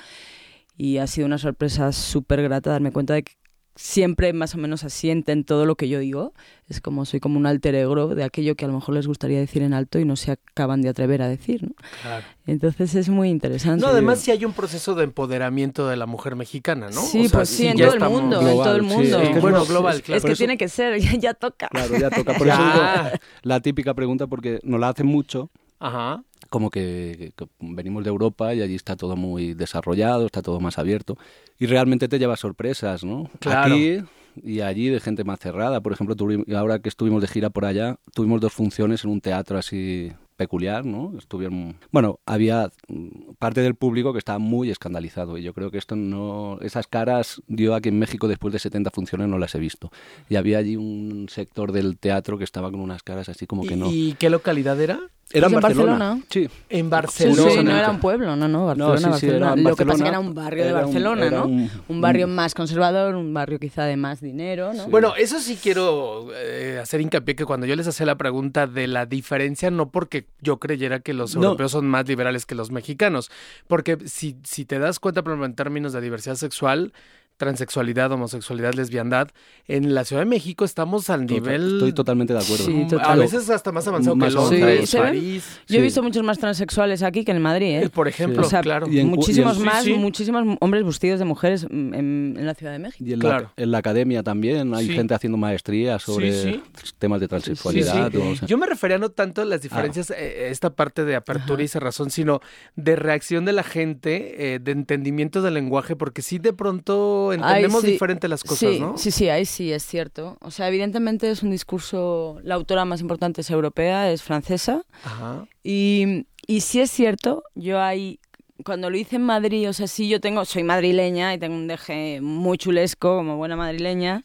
y 0.76 0.99
ha 0.99 1.09
sido 1.09 1.26
una 1.26 1.38
sorpresa 1.38 1.90
súper 1.90 2.40
grata 2.40 2.71
darme 2.71 2.93
cuenta 2.93 3.14
de 3.14 3.25
que 3.25 3.33
siempre 3.76 4.33
más 4.33 4.54
o 4.54 4.59
menos 4.59 4.83
asienten 4.85 5.45
todo 5.45 5.66
lo 5.66 5.76
que 5.76 5.88
yo 5.88 5.99
digo. 6.00 6.33
Es 6.68 6.80
como 6.80 7.04
soy 7.04 7.21
como 7.21 7.38
un 7.38 7.47
alter 7.47 7.75
ego 7.76 8.14
de 8.14 8.25
aquello 8.25 8.56
que 8.56 8.64
a 8.64 8.68
lo 8.68 8.75
mejor 8.75 8.95
les 8.95 9.06
gustaría 9.06 9.38
decir 9.38 9.62
en 9.62 9.73
alto 9.75 10.00
y 10.00 10.04
no 10.04 10.16
se 10.16 10.33
acaban 10.33 10.83
de 10.83 10.88
atrever 10.88 11.23
a 11.23 11.28
decir, 11.28 11.62
¿no? 11.62 11.75
Claro. 12.02 12.25
Entonces 12.47 12.95
es 12.97 13.09
muy 13.09 13.28
interesante. 13.28 13.83
No, 13.83 13.88
además 13.88 14.18
sí 14.18 14.30
hay 14.33 14.45
un 14.45 14.52
proceso 14.52 14.95
de 14.97 15.04
empoderamiento 15.04 15.87
de 15.87 15.97
la 15.97 16.06
mujer 16.06 16.35
mexicana, 16.35 16.88
¿no? 16.90 17.00
Sí, 17.02 17.26
O 17.26 17.28
sea, 17.28 17.38
pues 17.40 17.49
sí, 17.50 17.66
en 17.68 17.76
todo 17.78 17.95
el 17.95 18.00
mundo, 18.00 18.40
en 18.40 18.47
Global, 18.47 18.64
todo 18.66 18.76
el 18.76 18.83
sí, 18.83 18.87
mundo. 18.88 19.21
es 19.21 19.28
que 19.28 19.35
es 19.37 19.42
Bueno, 19.42 19.59
una- 19.62 19.68
global, 19.68 19.97
Es- 19.97 20.02
claro. 20.02 20.16
Es 20.18 20.25
que 20.25 20.33
eso- 20.33 20.38
tiene 20.38 20.56
que 20.59 20.68
ser, 20.68 20.99
ya, 21.00 21.12
ya 21.18 21.35
toca. 21.35 21.68
Claro, 21.68 21.97
ya 21.99 22.11
toca. 22.11 22.35
Por 22.35 22.49
eso 22.49 22.56
Ya. 22.59 23.02
digo 23.04 23.16
la 23.42 23.61
típica 23.61 23.95
pregunta, 23.95 24.26
porque 24.26 24.59
nos 24.64 24.80
la 24.80 24.88
hacen 24.88 25.06
mucho, 25.06 25.50
Ajá. 25.78 26.23
como 26.50 26.71
que, 26.71 27.33
que 27.37 27.47
venimos 27.61 28.04
de 28.04 28.11
Europa 28.11 28.54
y 28.54 28.62
allí 28.62 28.75
está 28.75 28.97
todo 28.97 29.16
muy 29.16 29.54
desarrollado, 29.54 30.26
está 30.26 30.42
todo 30.42 30.61
más 30.61 30.78
abierto, 30.78 31.16
y 31.59 31.66
realmente 31.66 32.09
te 32.09 32.18
lleva 32.18 32.37
sorpresas, 32.37 33.04
¿no? 33.04 33.28
Claro. 33.40 33.75
Aquí 33.75 34.00
y 34.45 34.61
allí 34.61 34.90
de 34.90 35.00
gente 35.00 35.25
más 35.25 35.40
cerrada. 35.40 35.80
Por 35.80 35.92
ejemplo, 35.95 36.14
tuvi- 36.14 36.54
ahora 36.54 36.78
que 36.80 36.90
estuvimos 36.90 37.23
de 37.23 37.28
gira 37.28 37.49
por 37.50 37.64
allá, 37.64 37.97
tuvimos 38.12 38.40
dos 38.42 38.52
funciones 38.52 39.02
en 39.04 39.11
un 39.11 39.21
teatro 39.23 39.56
así 39.59 40.12
peculiar, 40.37 40.85
¿no? 40.85 41.14
Estuvieron, 41.16 41.76
bueno, 41.90 42.21
había 42.26 42.71
mm, 42.88 43.33
parte 43.38 43.62
del 43.62 43.75
público 43.75 44.12
que 44.12 44.18
estaba 44.18 44.38
muy 44.38 44.71
escandalizado 44.71 45.38
y 45.38 45.42
yo 45.42 45.54
creo 45.54 45.71
que 45.71 45.78
esto 45.78 45.97
no, 45.97 46.59
esas 46.61 46.87
caras 46.87 47.40
yo 47.49 47.75
aquí 47.75 47.88
en 47.88 47.99
México 47.99 48.28
después 48.28 48.52
de 48.52 48.59
70 48.59 48.90
funciones 48.90 49.28
no 49.28 49.38
las 49.38 49.54
he 49.54 49.59
visto 49.59 49.90
y 50.28 50.37
había 50.37 50.59
allí 50.59 50.76
un 50.76 51.28
sector 51.30 51.73
del 51.73 51.97
teatro 51.97 52.37
que 52.37 52.45
estaba 52.45 52.71
con 52.71 52.80
unas 52.80 53.02
caras 53.02 53.30
así 53.30 53.47
como 53.47 53.62
que 53.66 53.73
¿Y, 53.73 53.76
no. 53.78 53.90
y 53.90 54.12
qué 54.18 54.28
localidad 54.28 54.78
era? 54.78 55.00
Era 55.33 55.49
Pues 55.49 55.54
en 55.56 55.61
Barcelona. 55.61 56.21
Sí, 56.30 56.38
En 56.45 56.49
Sí, 56.49 56.78
sí, 56.78 56.83
Barcelona. 56.88 57.62
no 57.73 57.76
era 57.78 57.90
un 57.90 57.99
pueblo, 57.99 58.37
no, 58.37 58.47
no, 58.47 58.66
Barcelona, 58.66 58.92
No, 58.95 58.97
sí, 58.97 59.02
sí, 59.02 59.26
Barcelona. 59.26 59.47
era 59.47 59.56
Lo 59.56 59.76
que 59.76 59.85
pasa 59.85 59.85
que 59.85 59.85
Barcelona, 59.85 60.09
era 60.09 60.21
un 60.21 60.35
barrio 60.35 60.64
de 60.64 60.73
un- 60.73 60.80
Barcelona, 60.80 61.30
¿no? 61.30 61.45
un- 61.47 61.71
Un, 61.88 62.00
barrio 62.00 62.26
un- 62.26 62.35
más 62.37 62.54
conservador, 62.54 63.16
un 63.16 63.35
barrio 63.35 63.59
quizá 63.59 63.85
de 63.87 63.97
más 63.97 64.21
dinero, 64.21 64.73
¿no? 64.73 64.87
Bueno, 64.87 65.14
eso 65.16 65.40
sí 65.40 65.59
quiero 65.61 66.28
eh, 66.33 66.78
hacer 66.80 67.00
hincapié 67.00 67.35
que 67.35 67.45
cuando 67.45 67.66
yo 67.66 67.75
les 67.75 67.88
hacía 67.88 68.06
la 68.06 68.14
pregunta 68.16 68.68
de 68.68 68.87
la 68.87 69.04
diferencia, 69.04 69.68
no 69.73 69.90
porque 69.90 70.26
yo 70.42 70.59
creyera 70.61 71.00
que 71.00 71.12
los 71.12 71.35
No. 71.35 71.42
europeos 71.42 71.73
son 71.73 71.88
más 71.88 72.06
liberales 72.06 72.47
que 72.47 72.54
los 72.54 72.71
mexicanos, 72.71 73.28
porque 73.66 73.99
si, 74.06 74.37
si 74.45 74.64
te 74.64 74.78
das 74.78 75.00
cuenta, 75.00 75.23
por 75.23 75.33
ejemplo, 75.33 75.47
en 75.47 75.54
términos 75.56 75.92
de 75.92 76.00
diversidad 76.02 76.37
sexual, 76.37 76.92
transexualidad, 77.37 78.11
homosexualidad, 78.12 78.75
lesbiandad. 78.75 79.28
En 79.69 79.95
la 79.95 80.05
Ciudad 80.05 80.23
de 80.23 80.26
México 80.26 80.64
estamos 80.64 81.11
al 81.11 81.26
nivel... 81.26 81.75
Estoy 81.75 81.93
totalmente 81.93 82.33
de 82.33 82.38
acuerdo. 82.40 82.64
Sí, 82.64 82.87
A 83.02 83.14
veces 83.16 83.50
hasta 83.50 83.73
más 83.73 83.87
avanzado 83.88 84.16
Más 84.16 84.28
que 84.31 84.35
Londres. 84.35 84.90
Sí. 84.90 84.97
París. 84.97 85.61
Yo 85.69 85.78
he 85.78 85.83
visto 85.83 86.02
muchos 86.02 86.23
más 86.23 86.38
transexuales 86.38 87.02
aquí 87.02 87.25
que 87.25 87.33
en 87.33 87.43
Madrid, 87.43 87.66
¿eh? 87.66 87.83
Eh, 87.85 87.88
Por 87.88 88.09
ejemplo, 88.09 88.43
O 88.43 88.45
sea, 88.49 88.61
claro. 88.61 88.88
Y 88.88 89.00
en 89.00 89.11
cu- 89.11 89.16
muchísimos 89.16 89.57
y 89.57 89.61
en- 89.61 89.64
más, 89.66 89.85
Sí, 89.85 89.93
sí. 89.93 89.99
muchísimos 89.99 90.57
hombres 90.61 90.85
vestidos 90.85 91.19
de 91.19 91.25
mujeres 91.25 91.64
mm, 91.71 91.95
en, 91.95 92.35
en 92.38 92.47
la 92.47 92.55
Ciudad 92.55 92.73
de 92.73 92.78
México. 92.78 93.05
Y 93.07 93.12
en, 93.12 93.21
Claro. 93.21 93.52
la, 93.57 93.62
en 93.62 93.71
la 93.71 93.78
academia 93.78 94.23
también 94.23 94.75
hay 94.75 94.87
Sí. 94.87 94.93
gente 94.95 95.14
haciendo 95.14 95.37
maestrías 95.38 96.02
sobre 96.02 96.33
Sí, 96.33 96.62
temas 96.99 97.21
de 97.21 97.28
transexualidad. 97.28 98.11
Sí, 98.11 98.19
sí. 98.19 98.23
o 98.33 98.37
sea. 98.37 98.49
Yo 98.49 98.59
me 98.59 98.66
refería 98.66 98.99
no 98.99 99.11
tanto 99.11 99.43
a 99.43 99.45
las 99.45 99.62
diferencias, 99.62 100.11
eh, 100.11 100.49
esta 100.50 100.71
parte 100.71 101.05
de 101.05 101.16
apertura 101.16 101.62
y 101.62 101.69
cerrazón, 101.69 102.11
sino 102.11 102.40
de 102.76 102.97
reacción 102.97 103.45
de 103.45 103.52
la 103.52 103.62
gente, 103.62 104.55
eh, 104.55 104.59
de 104.59 104.73
entendimiento 104.73 105.43
del 105.43 105.55
lenguaje, 105.55 105.97
porque 105.97 106.23
sí 106.23 106.38
de 106.38 106.52
pronto 106.52 107.25
entendemos 107.33 107.83
sí. 107.83 107.92
diferente 107.92 108.28
las 108.28 108.42
cosas, 108.42 108.59
sí, 108.71 108.80
¿no? 108.80 108.97
Sí, 108.99 109.11
sí, 109.11 109.28
ahí 109.28 109.45
sí, 109.47 109.73
es 109.73 109.85
cierto. 109.85 110.37
O 110.40 110.50
sea, 110.50 110.68
evidentemente 110.68 111.30
es 111.30 111.42
un 111.42 111.50
discurso, 111.50 112.38
la 112.42 112.54
autora 112.54 112.85
más 112.85 113.00
importante 113.00 113.40
es 113.40 113.50
europea, 113.50 114.11
es 114.11 114.23
francesa, 114.23 114.85
Ajá. 115.04 115.47
y, 115.62 116.26
y 116.47 116.61
sí 116.61 116.80
es 116.80 116.90
cierto, 116.90 117.45
yo 117.54 117.80
ahí, 117.80 118.21
cuando 118.65 118.91
lo 118.91 118.97
hice 118.97 119.17
en 119.17 119.23
Madrid, 119.23 119.69
o 119.69 119.73
sea, 119.73 119.87
sí 119.87 120.09
yo 120.09 120.21
tengo, 120.21 120.45
soy 120.45 120.63
madrileña 120.63 121.35
y 121.35 121.39
tengo 121.39 121.55
un 121.55 121.67
deje 121.67 122.21
muy 122.21 122.59
chulesco 122.59 123.17
como 123.17 123.37
buena 123.37 123.57
madrileña, 123.57 124.25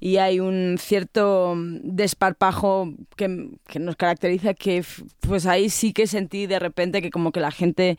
y 0.00 0.18
hay 0.18 0.40
un 0.40 0.76
cierto 0.78 1.54
desparpajo 1.56 2.92
que, 3.16 3.50
que 3.66 3.78
nos 3.78 3.96
caracteriza 3.96 4.54
que 4.54 4.84
pues 5.20 5.46
ahí 5.46 5.70
sí 5.70 5.92
que 5.92 6.06
sentí 6.06 6.46
de 6.46 6.58
repente 6.58 7.02
que 7.02 7.10
como 7.10 7.32
que 7.32 7.40
la 7.40 7.50
gente, 7.50 7.98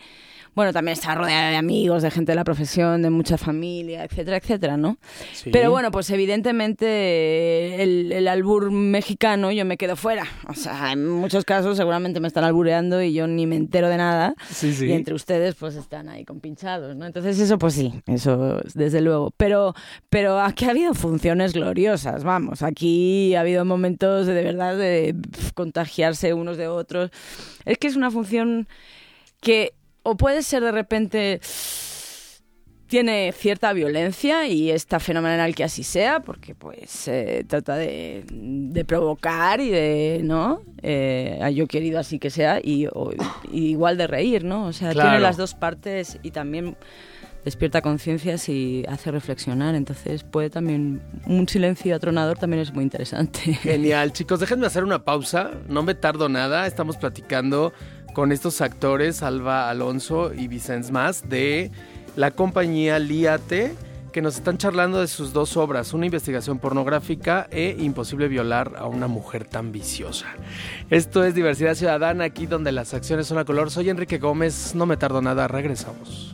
bueno, 0.53 0.72
también 0.72 0.94
está 0.94 1.15
rodeada 1.15 1.50
de 1.50 1.55
amigos, 1.58 2.03
de 2.03 2.12
gente 2.12 2.32
de 2.32 2.36
la 2.36 2.44
profesión, 2.44 3.01
de 3.01 3.10
mucha 3.10 3.38
familia, 3.38 4.03
etcétera, 4.03 4.38
etcétera, 4.38 4.77
¿no? 4.77 4.98
Sí. 5.34 5.50
Pero 5.51 5.72
bueno, 5.72 5.91
pues 5.91 6.10
evidentemente 6.10 7.82
el, 7.82 8.12
el 8.12 8.27
albur 8.27 8.72
mexicano 8.72 9.51
yo 9.51 9.65
me 9.65 9.77
quedo 9.77 9.96
fuera. 9.96 10.25
O 10.48 10.53
sea, 10.53 10.91
en 10.91 11.08
muchos 11.10 11.44
casos 11.44 11.77
seguramente 11.77 12.20
me 12.20 12.27
están 12.27 12.44
albureando 12.44 13.01
y 13.01 13.13
yo 13.13 13.27
ni 13.27 13.48
me 13.48 13.55
entero 13.55 13.89
de 13.89 13.98
nada. 13.98 14.36
Sí, 14.50 14.74
sí. 14.74 14.86
Y 14.86 14.94
entre 14.94 15.15
ustedes 15.15 15.55
pues 15.55 15.64
están 15.74 16.07
ahí 16.07 16.24
compinchados, 16.24 16.95
¿no? 16.95 17.07
Entonces 17.07 17.39
eso 17.39 17.57
pues 17.57 17.74
sí, 17.74 17.91
eso 18.05 18.62
desde 18.75 19.01
luego. 19.01 19.31
Pero, 19.38 19.74
pero 20.12 20.39
aquí 20.39 20.65
ha 20.65 20.69
habido 20.69 20.93
funciones 20.93 21.53
gloriosas, 21.53 22.24
vamos. 22.24 22.62
Aquí 22.62 23.34
ha 23.34 23.39
habido 23.39 23.65
momentos 23.65 24.27
de, 24.27 24.36
de 24.36 24.43
verdad 24.43 24.77
de 24.77 25.15
contagiarse 25.55 26.36
unos 26.36 26.57
de 26.57 26.67
otros. 26.67 27.10
Es 27.65 27.79
que 27.79 27.88
es 27.88 27.95
una 27.95 28.12
función 28.12 28.67
que 29.41 29.74
o 30.03 30.15
puede 30.15 30.43
ser 30.43 30.63
de 30.63 30.72
repente 30.72 31.41
tiene 32.87 33.31
cierta 33.31 33.73
violencia 33.73 34.47
y 34.47 34.69
está 34.71 34.99
fenomenal 34.99 35.55
que 35.55 35.63
así 35.63 35.83
sea 35.83 36.19
porque 36.19 36.53
pues 36.55 36.89
se 36.89 37.43
trata 37.47 37.75
de, 37.75 38.23
de 38.31 38.85
provocar 38.85 39.59
y 39.59 39.69
de 39.69 40.21
no 40.23 40.61
Eh, 40.83 41.39
yo 41.55 41.65
querido 41.67 41.97
así 41.99 42.19
que 42.19 42.29
sea 42.29 42.59
y, 42.63 42.85
o- 42.87 43.11
y 43.51 43.69
igual 43.69 43.97
de 43.97 44.05
reír 44.07 44.43
no 44.43 44.65
o 44.67 44.73
sea 44.73 44.91
Claro. 44.91 45.09
tiene 45.09 45.21
las 45.23 45.35
dos 45.37 45.55
partes 45.55 46.19
y 46.21 46.29
también 46.31 46.77
despierta 47.43 47.81
conciencias 47.81 48.49
y 48.49 48.83
hace 48.87 49.11
reflexionar. 49.11 49.75
Entonces 49.75 50.23
puede 50.23 50.49
también 50.49 51.01
un 51.27 51.47
silencio 51.47 51.95
atronador 51.95 52.37
también 52.39 52.61
es 52.63 52.73
muy 52.73 52.83
interesante. 52.83 53.53
Genial, 53.53 54.13
chicos, 54.17 54.39
déjenme 54.39 54.65
hacer 54.65 54.83
una 54.83 55.03
pausa, 55.05 55.51
no 55.67 55.83
me 55.83 55.93
tardo 55.93 56.27
nada, 56.27 56.65
estamos 56.65 56.97
platicando 56.97 57.71
con 58.15 58.31
estos 58.31 58.61
actores, 58.61 59.21
Alba 59.21 59.69
Alonso 59.69 60.33
y 60.33 60.47
Vicens 60.47 60.89
Más, 60.89 61.27
de 61.29 61.69
la 62.15 62.31
compañía 62.31 63.00
Líate, 63.00 63.75
que 64.12 64.22
nos 64.22 64.38
están 64.38 64.57
charlando 64.57 65.01
de 65.01 65.07
sus 65.07 65.34
dos 65.34 65.57
obras, 65.57 65.93
una 65.93 66.05
investigación 66.05 66.57
pornográfica 66.60 67.48
e 67.51 67.75
Imposible 67.79 68.29
violar 68.29 68.75
a 68.77 68.86
una 68.86 69.07
mujer 69.07 69.43
tan 69.45 69.74
viciosa. 69.74 70.27
Esto 70.89 71.25
es 71.25 71.36
Diversidad 71.36 71.75
Ciudadana, 71.75 72.24
aquí 72.24 72.45
donde 72.45 72.72
las 72.72 72.93
acciones 72.93 73.27
son 73.27 73.38
a 73.38 73.45
color. 73.45 73.72
Soy 73.72 73.89
Enrique 73.89 74.17
Gómez, 74.17 74.74
no 74.74 74.86
me 74.86 74.95
tardo 74.95 75.22
nada, 75.22 75.48
regresamos. 75.50 76.34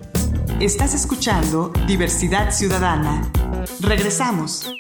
Estás 0.60 0.94
escuchando 0.94 1.74
Diversidad 1.88 2.52
Ciudadana. 2.52 3.32
Regresamos. 3.80 4.72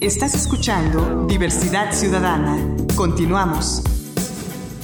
Estás 0.00 0.34
escuchando 0.34 1.26
Diversidad 1.28 1.92
Ciudadana. 1.92 2.58
Continuamos. 2.96 4.05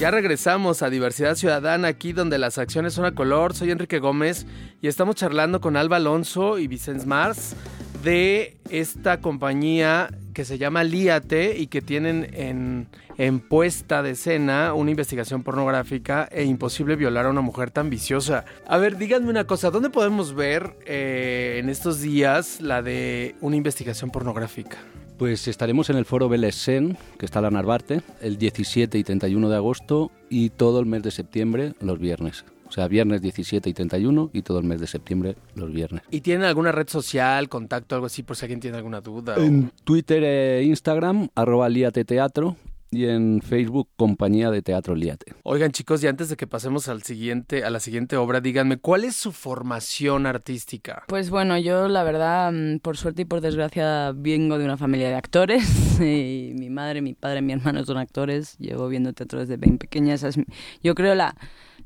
Ya 0.03 0.11
regresamos 0.11 0.81
a 0.81 0.89
Diversidad 0.89 1.35
Ciudadana, 1.35 1.87
aquí 1.87 2.11
donde 2.11 2.37
las 2.37 2.57
acciones 2.57 2.93
son 2.93 3.05
a 3.05 3.15
color. 3.15 3.53
Soy 3.53 3.71
Enrique 3.71 3.99
Gómez 3.99 4.45
y 4.81 4.89
estamos 4.89 5.15
charlando 5.15 5.61
con 5.61 5.77
Alba 5.77 5.95
Alonso 5.95 6.59
y 6.59 6.67
Vicens 6.67 7.05
Mars 7.05 7.55
de 8.03 8.57
esta 8.69 9.21
compañía 9.21 10.09
que 10.33 10.43
se 10.43 10.57
llama 10.57 10.83
Líate 10.83 11.57
y 11.57 11.67
que 11.67 11.81
tienen 11.81 12.29
en, 12.33 12.89
en 13.17 13.39
puesta 13.39 14.03
de 14.03 14.11
escena 14.11 14.73
una 14.73 14.91
investigación 14.91 15.41
pornográfica 15.41 16.27
e 16.29 16.43
imposible 16.43 16.97
violar 16.97 17.27
a 17.27 17.29
una 17.29 17.39
mujer 17.39 17.71
tan 17.71 17.89
viciosa. 17.89 18.43
A 18.67 18.75
ver, 18.75 18.97
díganme 18.97 19.29
una 19.29 19.47
cosa, 19.47 19.71
¿dónde 19.71 19.89
podemos 19.89 20.35
ver 20.35 20.75
eh, 20.85 21.59
en 21.63 21.69
estos 21.69 22.01
días 22.01 22.59
la 22.59 22.81
de 22.81 23.35
una 23.39 23.55
investigación 23.55 24.11
pornográfica? 24.11 24.79
Pues 25.17 25.47
estaremos 25.47 25.89
en 25.89 25.97
el 25.97 26.05
foro 26.05 26.27
Belesen, 26.27 26.97
que 27.17 27.25
está 27.25 27.39
en 27.39 27.43
la 27.43 27.51
Narvarte, 27.51 28.01
el 28.21 28.37
17 28.37 28.97
y 28.97 29.03
31 29.03 29.47
de 29.49 29.55
agosto 29.55 30.11
y 30.29 30.49
todo 30.49 30.79
el 30.79 30.85
mes 30.85 31.03
de 31.03 31.11
septiembre, 31.11 31.73
los 31.79 31.99
viernes. 31.99 32.43
O 32.67 32.71
sea, 32.71 32.87
viernes 32.87 33.21
17 33.21 33.69
y 33.69 33.73
31 33.73 34.31
y 34.33 34.41
todo 34.41 34.57
el 34.57 34.65
mes 34.65 34.81
de 34.81 34.87
septiembre, 34.87 35.35
los 35.53 35.71
viernes. 35.71 36.01
¿Y 36.09 36.21
tienen 36.21 36.45
alguna 36.45 36.71
red 36.71 36.87
social, 36.89 37.47
contacto, 37.47 37.93
algo 37.93 38.07
así, 38.07 38.23
por 38.23 38.35
si 38.35 38.45
alguien 38.45 38.59
tiene 38.59 38.77
alguna 38.77 38.99
duda? 39.01 39.35
o- 39.37 39.41
En 39.41 39.71
Twitter 39.83 40.23
e 40.23 40.63
Instagram, 40.63 41.29
arroba 41.35 41.69
Liate 41.69 42.03
Teatro 42.03 42.57
y 42.95 43.07
en 43.07 43.41
Facebook, 43.41 43.89
Compañía 43.95 44.51
de 44.51 44.61
Teatro 44.61 44.95
Liate. 44.95 45.33
Oigan 45.43 45.71
chicos, 45.71 46.03
y 46.03 46.07
antes 46.07 46.29
de 46.29 46.37
que 46.37 46.47
pasemos 46.47 46.87
al 46.87 47.03
siguiente, 47.03 47.63
a 47.63 47.69
la 47.69 47.79
siguiente 47.79 48.17
obra, 48.17 48.41
díganme, 48.41 48.77
¿cuál 48.77 49.03
es 49.03 49.15
su 49.15 49.31
formación 49.31 50.25
artística? 50.25 51.03
Pues 51.07 51.29
bueno, 51.29 51.57
yo 51.57 51.87
la 51.87 52.03
verdad, 52.03 52.51
mm, 52.51 52.79
por 52.79 52.97
suerte 52.97 53.23
y 53.23 53.25
por 53.25 53.41
desgracia, 53.41 54.11
vengo 54.15 54.57
de 54.57 54.65
una 54.65 54.77
familia 54.77 55.09
de 55.09 55.15
actores. 55.15 55.63
Y 56.03 56.53
mi 56.55 56.69
madre, 56.69 57.01
mi 57.01 57.13
padre, 57.13 57.41
mi 57.41 57.53
hermano 57.53 57.83
son 57.85 57.97
actores. 57.97 58.57
Llevo 58.57 58.87
viendo 58.87 59.13
teatro 59.13 59.39
desde 59.39 59.57
bien 59.57 59.77
pequeña. 59.77 60.15
Esa 60.15 60.27
es, 60.29 60.37
yo 60.81 60.95
creo, 60.95 61.15
la, 61.15 61.35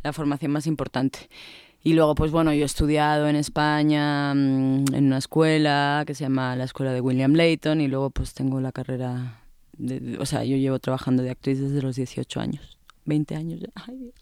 la 0.04 0.14
formación 0.14 0.52
más 0.52 0.66
importante. 0.66 1.30
Y 1.84 1.94
luego, 1.94 2.16
pues 2.16 2.32
bueno, 2.32 2.54
yo 2.54 2.64
he 2.64 2.66
estudiado 2.66 3.28
en 3.28 3.36
España 3.36 4.34
mm, 4.34 4.94
en 4.94 5.06
una 5.06 5.18
escuela 5.18 6.04
que 6.08 6.16
se 6.16 6.24
llama 6.24 6.56
la 6.56 6.64
Escuela 6.64 6.94
de 6.94 7.02
William 7.02 7.34
Layton. 7.34 7.82
Y 7.82 7.88
luego, 7.88 8.10
pues 8.10 8.34
tengo 8.34 8.60
la 8.60 8.72
carrera. 8.72 9.47
De- 9.78 10.00
de- 10.00 10.18
o 10.18 10.26
sea, 10.26 10.44
yo 10.44 10.58
llevo 10.58 10.80
trabajando 10.80 11.24
de 11.24 11.32
actriz 11.32 11.60
desde 11.60 11.82
los 11.82 11.96
18 11.96 12.40
años. 12.40 12.78
20 13.06 13.36
años 13.36 13.62
ya. 13.62 13.70
Ay, 13.76 13.96
Dios. 13.98 14.14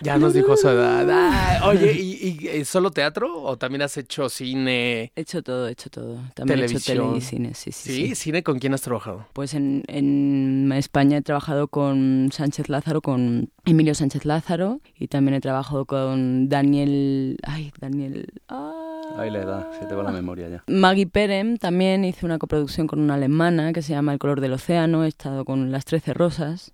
Ya 0.00 0.16
nos 0.16 0.32
dijo 0.32 0.56
su 0.56 0.68
edad. 0.68 1.04
Ah, 1.10 1.66
oye, 1.66 1.92
¿y, 1.92 2.38
y, 2.40 2.46
eh, 2.48 2.64
solo 2.64 2.92
teatro 2.92 3.42
o 3.42 3.56
también 3.56 3.82
has 3.82 3.96
hecho 3.96 4.28
cine? 4.28 5.10
He 5.16 5.20
hecho 5.22 5.42
todo, 5.42 5.66
he 5.66 5.72
hecho 5.72 5.90
todo. 5.90 6.20
También 6.34 6.60
he 6.60 6.66
hecho 6.66 6.78
tele 6.78 7.00
Televisión. 7.00 7.16
y 7.16 7.20
cine, 7.20 7.54
sí, 7.54 7.72
sí. 7.72 7.90
¿Sí? 7.90 8.06
sí. 8.10 8.14
¿Cine 8.14 8.44
con 8.44 8.60
quién 8.60 8.74
has 8.74 8.82
trabajado? 8.82 9.26
Pues 9.32 9.54
en, 9.54 9.82
en 9.88 10.70
España 10.76 11.16
he 11.18 11.22
trabajado 11.22 11.66
con 11.66 12.30
Sánchez 12.32 12.68
Lázaro, 12.68 13.00
con 13.02 13.50
Emilio 13.64 13.94
Sánchez 13.96 14.24
Lázaro, 14.24 14.80
y 14.96 15.08
también 15.08 15.34
he 15.34 15.40
trabajado 15.40 15.84
con 15.84 16.48
Daniel. 16.48 17.38
Ay, 17.42 17.72
Daniel. 17.80 18.28
ah. 18.48 18.75
Ahí 19.18 19.30
la 19.30 19.38
edad, 19.40 19.70
se 19.78 19.86
te 19.86 19.94
va 19.94 20.02
la 20.02 20.10
memoria 20.12 20.48
ya. 20.48 20.64
Maggie 20.66 21.06
Perem 21.06 21.56
también 21.56 22.04
hice 22.04 22.26
una 22.26 22.38
coproducción 22.38 22.86
con 22.86 23.00
una 23.00 23.14
alemana 23.14 23.72
que 23.72 23.80
se 23.82 23.92
llama 23.92 24.12
El 24.12 24.18
color 24.18 24.40
del 24.40 24.52
océano. 24.52 25.04
He 25.04 25.08
estado 25.08 25.44
con 25.44 25.72
Las 25.72 25.84
Trece 25.86 26.12
Rosas, 26.12 26.72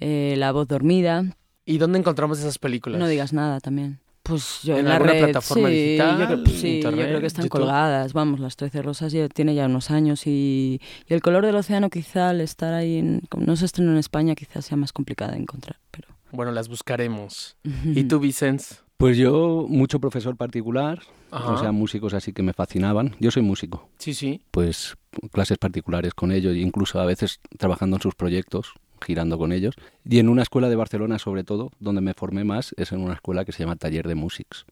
eh, 0.00 0.34
La 0.36 0.52
voz 0.52 0.68
dormida. 0.68 1.24
¿Y 1.64 1.78
dónde 1.78 1.98
encontramos 1.98 2.38
esas 2.38 2.58
películas? 2.58 2.98
No 3.00 3.08
digas 3.08 3.32
nada 3.32 3.60
también. 3.60 4.00
Pues 4.22 4.60
yo 4.64 4.74
¿En 4.74 4.80
en, 4.80 4.84
la 4.86 4.94
alguna 4.96 5.12
red, 5.12 5.22
plataforma 5.24 5.68
sí, 5.68 5.74
digital, 5.74 6.18
Yo 6.18 6.26
creo, 6.26 6.46
sí, 6.46 6.60
yo 6.62 6.68
internet, 6.76 7.06
creo 7.08 7.20
que 7.20 7.26
están 7.26 7.44
YouTube? 7.44 7.60
colgadas. 7.60 8.12
Vamos, 8.12 8.40
las 8.40 8.56
13 8.56 8.82
rosas 8.82 9.12
ya 9.12 9.28
tiene 9.28 9.54
ya 9.54 9.66
unos 9.66 9.90
años 9.90 10.26
y, 10.26 10.80
y 11.08 11.14
el 11.14 11.20
color 11.22 11.46
del 11.46 11.54
océano 11.56 11.88
quizá 11.90 12.30
al 12.30 12.40
estar 12.40 12.74
ahí, 12.74 12.98
en, 12.98 13.22
como 13.30 13.46
no 13.46 13.54
se 13.56 13.64
estrenó 13.64 13.92
en 13.92 13.98
España, 13.98 14.34
quizás 14.34 14.66
sea 14.66 14.76
más 14.76 14.92
complicada 14.92 15.32
de 15.32 15.38
encontrar. 15.38 15.78
Pero 15.92 16.08
Bueno, 16.32 16.50
las 16.52 16.68
buscaremos. 16.68 17.56
¿Y 17.84 18.04
tú, 18.04 18.18
Vicens? 18.18 18.82
Pues 18.96 19.18
yo, 19.18 19.66
mucho 19.68 20.00
profesor 20.00 20.36
particular, 20.36 21.02
Ajá. 21.30 21.52
o 21.52 21.58
sea, 21.58 21.70
músicos 21.72 22.14
así 22.14 22.32
que 22.32 22.42
me 22.42 22.54
fascinaban. 22.54 23.14
Yo 23.20 23.30
soy 23.30 23.42
músico, 23.42 23.88
Sí, 23.98 24.14
sí. 24.14 24.40
pues 24.50 24.96
clases 25.32 25.58
particulares 25.58 26.14
con 26.14 26.32
ellos, 26.32 26.54
e 26.54 26.60
incluso 26.60 26.98
a 26.98 27.04
veces 27.04 27.40
trabajando 27.58 27.96
en 27.96 28.02
sus 28.02 28.14
proyectos, 28.14 28.72
girando 29.04 29.36
con 29.36 29.52
ellos. 29.52 29.74
Y 30.04 30.18
en 30.18 30.30
una 30.30 30.42
escuela 30.42 30.70
de 30.70 30.76
Barcelona, 30.76 31.18
sobre 31.18 31.44
todo, 31.44 31.70
donde 31.78 32.00
me 32.00 32.14
formé 32.14 32.44
más, 32.44 32.74
es 32.78 32.90
en 32.92 33.00
una 33.00 33.12
escuela 33.14 33.44
que 33.44 33.52
se 33.52 33.58
llama 33.64 33.76
Taller 33.76 34.08
de 34.08 34.14
Músics 34.14 34.64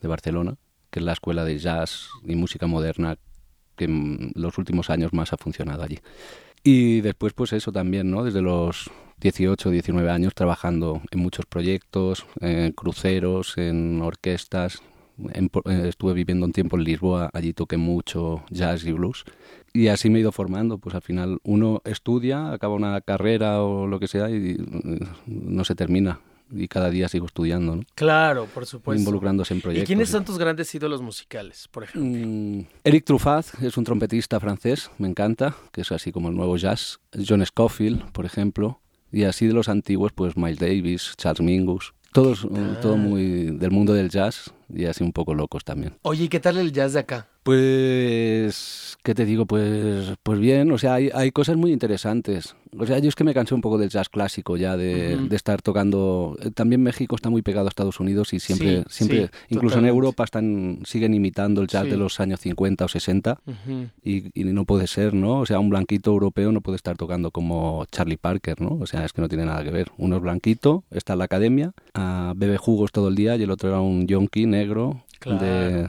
de 0.00 0.08
Barcelona, 0.08 0.56
que 0.90 0.98
es 0.98 1.04
la 1.04 1.12
escuela 1.12 1.44
de 1.44 1.58
jazz 1.58 2.08
y 2.24 2.34
música 2.34 2.66
moderna 2.66 3.16
que 3.76 3.84
en 3.84 4.32
los 4.34 4.58
últimos 4.58 4.90
años 4.90 5.12
más 5.12 5.32
ha 5.32 5.36
funcionado 5.36 5.84
allí. 5.84 6.00
Y 6.70 7.00
después, 7.00 7.32
pues 7.32 7.54
eso 7.54 7.72
también, 7.72 8.10
¿no? 8.10 8.24
Desde 8.24 8.42
los 8.42 8.90
18, 9.22 9.70
19 9.70 10.10
años 10.10 10.34
trabajando 10.34 11.00
en 11.10 11.18
muchos 11.18 11.46
proyectos, 11.46 12.26
en 12.42 12.72
cruceros, 12.72 13.56
en 13.56 14.02
orquestas. 14.02 14.82
En, 15.32 15.50
eh, 15.64 15.86
estuve 15.88 16.12
viviendo 16.12 16.44
un 16.44 16.52
tiempo 16.52 16.76
en 16.76 16.84
Lisboa, 16.84 17.30
allí 17.32 17.54
toqué 17.54 17.78
mucho 17.78 18.44
jazz 18.50 18.84
y 18.84 18.92
blues. 18.92 19.24
Y 19.72 19.88
así 19.88 20.10
me 20.10 20.18
he 20.18 20.20
ido 20.20 20.30
formando, 20.30 20.76
pues 20.76 20.94
al 20.94 21.00
final 21.00 21.38
uno 21.42 21.80
estudia, 21.86 22.52
acaba 22.52 22.74
una 22.74 23.00
carrera 23.00 23.62
o 23.62 23.86
lo 23.86 23.98
que 23.98 24.06
sea 24.06 24.28
y 24.28 24.50
eh, 24.50 24.98
no 25.24 25.64
se 25.64 25.74
termina 25.74 26.20
y 26.50 26.68
cada 26.68 26.90
día 26.90 27.08
sigo 27.08 27.26
estudiando, 27.26 27.76
¿no? 27.76 27.82
Claro, 27.94 28.46
por 28.46 28.66
supuesto. 28.66 28.98
Involucrándose 28.98 29.54
en 29.54 29.60
proyectos. 29.60 29.84
¿Y 29.84 29.86
quiénes 29.86 30.08
son 30.08 30.24
tus 30.24 30.38
grandes 30.38 30.74
ídolos 30.74 31.02
musicales, 31.02 31.68
por 31.68 31.84
ejemplo? 31.84 32.10
Mm, 32.10 32.66
Eric 32.84 33.04
Truffaz 33.04 33.54
es 33.62 33.76
un 33.76 33.84
trompetista 33.84 34.40
francés, 34.40 34.90
me 34.98 35.08
encanta, 35.08 35.56
que 35.72 35.82
es 35.82 35.92
así 35.92 36.12
como 36.12 36.28
el 36.28 36.36
nuevo 36.36 36.56
jazz. 36.56 37.00
John 37.26 37.44
Scofield, 37.44 38.10
por 38.12 38.26
ejemplo. 38.26 38.80
Y 39.10 39.24
así 39.24 39.46
de 39.46 39.54
los 39.54 39.68
antiguos, 39.68 40.12
pues 40.12 40.36
Miles 40.36 40.58
Davis, 40.58 41.14
Charles 41.16 41.40
Mingus. 41.40 41.94
Todos, 42.12 42.46
ah. 42.54 42.78
todo 42.80 42.96
muy 42.96 43.50
del 43.56 43.70
mundo 43.70 43.92
del 43.92 44.08
jazz 44.08 44.52
y 44.72 44.86
así 44.86 45.04
un 45.04 45.12
poco 45.12 45.34
locos 45.34 45.64
también. 45.64 45.94
Oye, 46.02 46.24
¿y 46.24 46.28
qué 46.28 46.40
tal 46.40 46.56
el 46.56 46.72
jazz 46.72 46.94
de 46.94 47.00
acá? 47.00 47.28
Pues, 47.48 48.98
¿qué 49.02 49.14
te 49.14 49.24
digo? 49.24 49.46
Pues, 49.46 50.12
pues 50.22 50.38
bien, 50.38 50.70
o 50.70 50.76
sea, 50.76 50.92
hay, 50.92 51.08
hay 51.14 51.30
cosas 51.30 51.56
muy 51.56 51.72
interesantes. 51.72 52.54
O 52.78 52.84
sea, 52.84 52.98
yo 52.98 53.08
es 53.08 53.14
que 53.14 53.24
me 53.24 53.32
cansé 53.32 53.54
un 53.54 53.62
poco 53.62 53.78
del 53.78 53.88
jazz 53.88 54.10
clásico 54.10 54.58
ya, 54.58 54.76
de, 54.76 55.16
de 55.16 55.34
estar 55.34 55.62
tocando. 55.62 56.36
Eh, 56.42 56.50
también 56.50 56.82
México 56.82 57.16
está 57.16 57.30
muy 57.30 57.40
pegado 57.40 57.66
a 57.66 57.70
Estados 57.70 58.00
Unidos 58.00 58.34
y 58.34 58.40
siempre, 58.40 58.84
siempre 58.90 59.30
incluso 59.48 59.78
en 59.78 59.86
Europa 59.86 60.24
están 60.24 60.80
siguen 60.84 61.14
imitando 61.14 61.62
el 61.62 61.68
jazz 61.68 61.84
de 61.84 61.96
los 61.96 62.20
años 62.20 62.40
50 62.40 62.84
o 62.84 62.88
60 62.88 63.40
y, 64.04 64.38
y, 64.38 64.44
no 64.44 64.66
puede 64.66 64.86
ser, 64.86 65.14
¿no? 65.14 65.40
O 65.40 65.46
sea, 65.46 65.58
un 65.58 65.70
blanquito 65.70 66.10
europeo 66.10 66.52
no 66.52 66.60
puede 66.60 66.76
estar 66.76 66.98
tocando 66.98 67.30
como 67.30 67.86
Charlie 67.90 68.18
Parker, 68.18 68.60
¿no? 68.60 68.76
O 68.78 68.84
sea, 68.84 69.06
es 69.06 69.14
que 69.14 69.22
no 69.22 69.28
tiene 69.30 69.46
nada 69.46 69.64
que 69.64 69.70
ver. 69.70 69.90
Uno 69.96 70.16
es 70.16 70.22
blanquito, 70.22 70.84
está 70.90 71.14
en 71.14 71.20
la 71.20 71.24
academia, 71.24 71.72
uh, 71.96 72.34
bebe 72.36 72.58
jugos 72.58 72.92
todo 72.92 73.08
el 73.08 73.14
día 73.14 73.36
y 73.36 73.42
el 73.42 73.50
otro 73.50 73.70
era 73.70 73.80
un 73.80 74.06
yonki 74.06 74.44
negro 74.44 75.02
de 75.24 75.88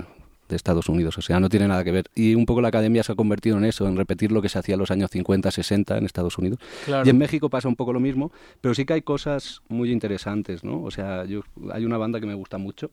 de 0.50 0.56
Estados 0.56 0.90
Unidos. 0.90 1.18
O 1.18 1.22
sea, 1.22 1.40
no 1.40 1.48
tiene 1.48 1.68
nada 1.68 1.84
que 1.84 1.92
ver. 1.92 2.06
Y 2.16 2.36
un 2.36 2.46
poco 2.46 2.62
la 2.62 2.68
academia 2.68 3.04
se 3.04 3.12
ha 3.12 3.16
convertido 3.16 3.58
en 3.58 3.66
eso, 3.66 3.88
en 3.88 3.96
repetir 3.96 4.32
lo 4.32 4.42
que 4.42 4.50
se 4.50 4.60
hacía 4.60 4.74
en 4.74 4.80
los 4.80 4.92
años 4.92 5.10
50, 5.12 5.52
60 5.52 5.98
en 5.98 6.06
Estados 6.06 6.38
Unidos. 6.38 6.60
Y 7.06 7.10
en 7.10 7.18
México 7.18 7.50
pasa 7.50 7.68
un 7.68 7.76
poco 7.76 7.94
lo 7.94 8.00
mismo, 8.00 8.32
pero 8.60 8.74
sí 8.74 8.86
que 8.86 8.94
hay 8.94 9.02
cosas 9.02 9.62
muy 9.70 9.92
interesantes, 9.92 10.64
¿no? 10.64 10.84
O 10.84 10.92
sea, 10.92 11.26
yo, 11.26 11.44
hay 11.72 11.86
una 11.86 11.98
banda 11.98 12.20
que 12.20 12.26
me 12.26 12.34
gusta 12.34 12.58
mucho, 12.58 12.92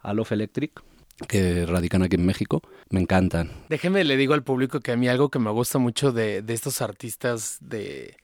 Alof 0.00 0.32
Electric, 0.32 0.82
que 1.28 1.64
radican 1.66 2.02
aquí 2.02 2.16
en 2.16 2.26
México, 2.26 2.62
me 2.90 3.00
encantan. 3.00 3.52
Déjeme, 3.68 4.02
le 4.02 4.16
digo 4.16 4.34
al 4.34 4.42
público 4.42 4.80
que 4.80 4.92
a 4.92 4.96
mí 4.96 5.06
algo 5.06 5.28
que 5.28 5.38
me 5.38 5.50
gusta 5.50 5.78
mucho 5.78 6.10
de, 6.10 6.42
de 6.42 6.54
estos 6.54 6.82
artistas 6.82 7.58
de 7.60 8.16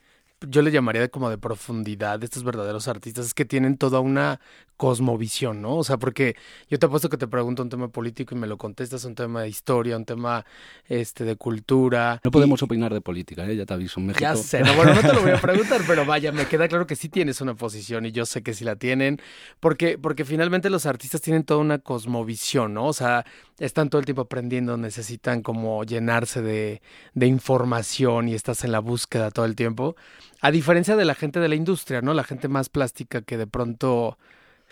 yo 0.49 0.63
le 0.63 0.71
llamaría 0.71 1.09
como 1.09 1.31
de 1.31 1.39
profundidad 1.39 2.19
de 2.19 2.27
estos 2.27 2.45
verdaderos 2.45 2.89
artistas, 2.89 3.27
es 3.27 3.35
que 3.35 3.45
tienen 3.45 3.77
toda 3.77 4.01
una 4.01 4.41
cosmovisión, 4.77 5.61
¿no? 5.61 5.77
O 5.77 5.85
sea, 5.85 5.99
porque 5.99 6.37
yo 6.71 6.79
te 6.79 6.87
apuesto 6.87 7.11
que 7.11 7.19
te 7.19 7.29
pregunto 7.29 7.63
un 7.63 7.69
tema 7.69 7.89
político 7.89 8.35
y 8.35 8.39
me 8.39 8.47
lo 8.47 8.57
contestas, 8.57 9.05
un 9.05 9.15
tema 9.15 9.43
de 9.43 9.51
historia, 9.51 9.95
un 9.95 10.07
tema 10.07 10.47
este 10.89 11.25
de 11.25 11.37
cultura. 11.37 12.19
No 12.25 12.31
podemos 12.31 12.63
opinar 12.63 12.95
de 12.95 13.03
política, 13.03 13.47
¿eh? 13.47 13.55
ya 13.57 13.67
te 13.67 13.75
aviso, 13.75 14.01
México. 14.01 14.21
Ya 14.21 14.35
sé, 14.37 14.63
no, 14.63 14.75
bueno, 14.75 14.95
no 14.95 15.03
te 15.03 15.13
lo 15.13 15.21
voy 15.21 15.33
a 15.33 15.41
preguntar, 15.41 15.83
pero 15.87 16.07
vaya, 16.07 16.33
me 16.33 16.47
queda 16.47 16.67
claro 16.67 16.87
que 16.87 16.97
sí 16.97 17.11
tienes 17.11 17.43
una 17.43 17.55
posición 17.55 18.07
y 18.07 18.13
yo 18.13 18.25
sé 18.25 18.43
que 18.43 18.55
sí 18.55 18.65
la 18.65 18.77
tienen, 18.77 19.21
porque, 19.61 19.99
porque 19.99 20.25
finalmente 20.25 20.71
los 20.71 20.87
artistas 20.87 21.21
tienen 21.21 21.45
toda 21.45 21.61
una 21.61 21.81
cosmovisión, 21.81 22.73
¿no? 22.73 22.87
O 22.87 22.95
sea, 22.95 23.27
están 23.59 23.91
todo 23.91 23.99
el 23.99 24.07
tiempo 24.07 24.23
aprendiendo, 24.23 24.79
necesitan 24.79 25.43
como 25.43 25.85
llenarse 25.85 26.41
de, 26.41 26.81
de 27.13 27.27
información 27.27 28.29
y 28.29 28.35
estás 28.35 28.65
en 28.65 28.73
la 28.73 28.79
búsqueda 28.79 29.31
todo 29.31 29.45
el 29.45 29.57
tiempo. 29.57 29.95
A 30.41 30.51
diferencia 30.51 30.97
de 30.97 31.05
la 31.05 31.15
gente 31.15 31.41
de 31.41 31.49
la 31.49 31.55
industria, 31.55 32.01
¿no? 32.03 32.15
La 32.15 32.25
gente 32.25 32.49
más 32.49 32.69
plástica 32.69 33.23
que 33.23 33.37
de 33.37 33.47
pronto 33.47 34.19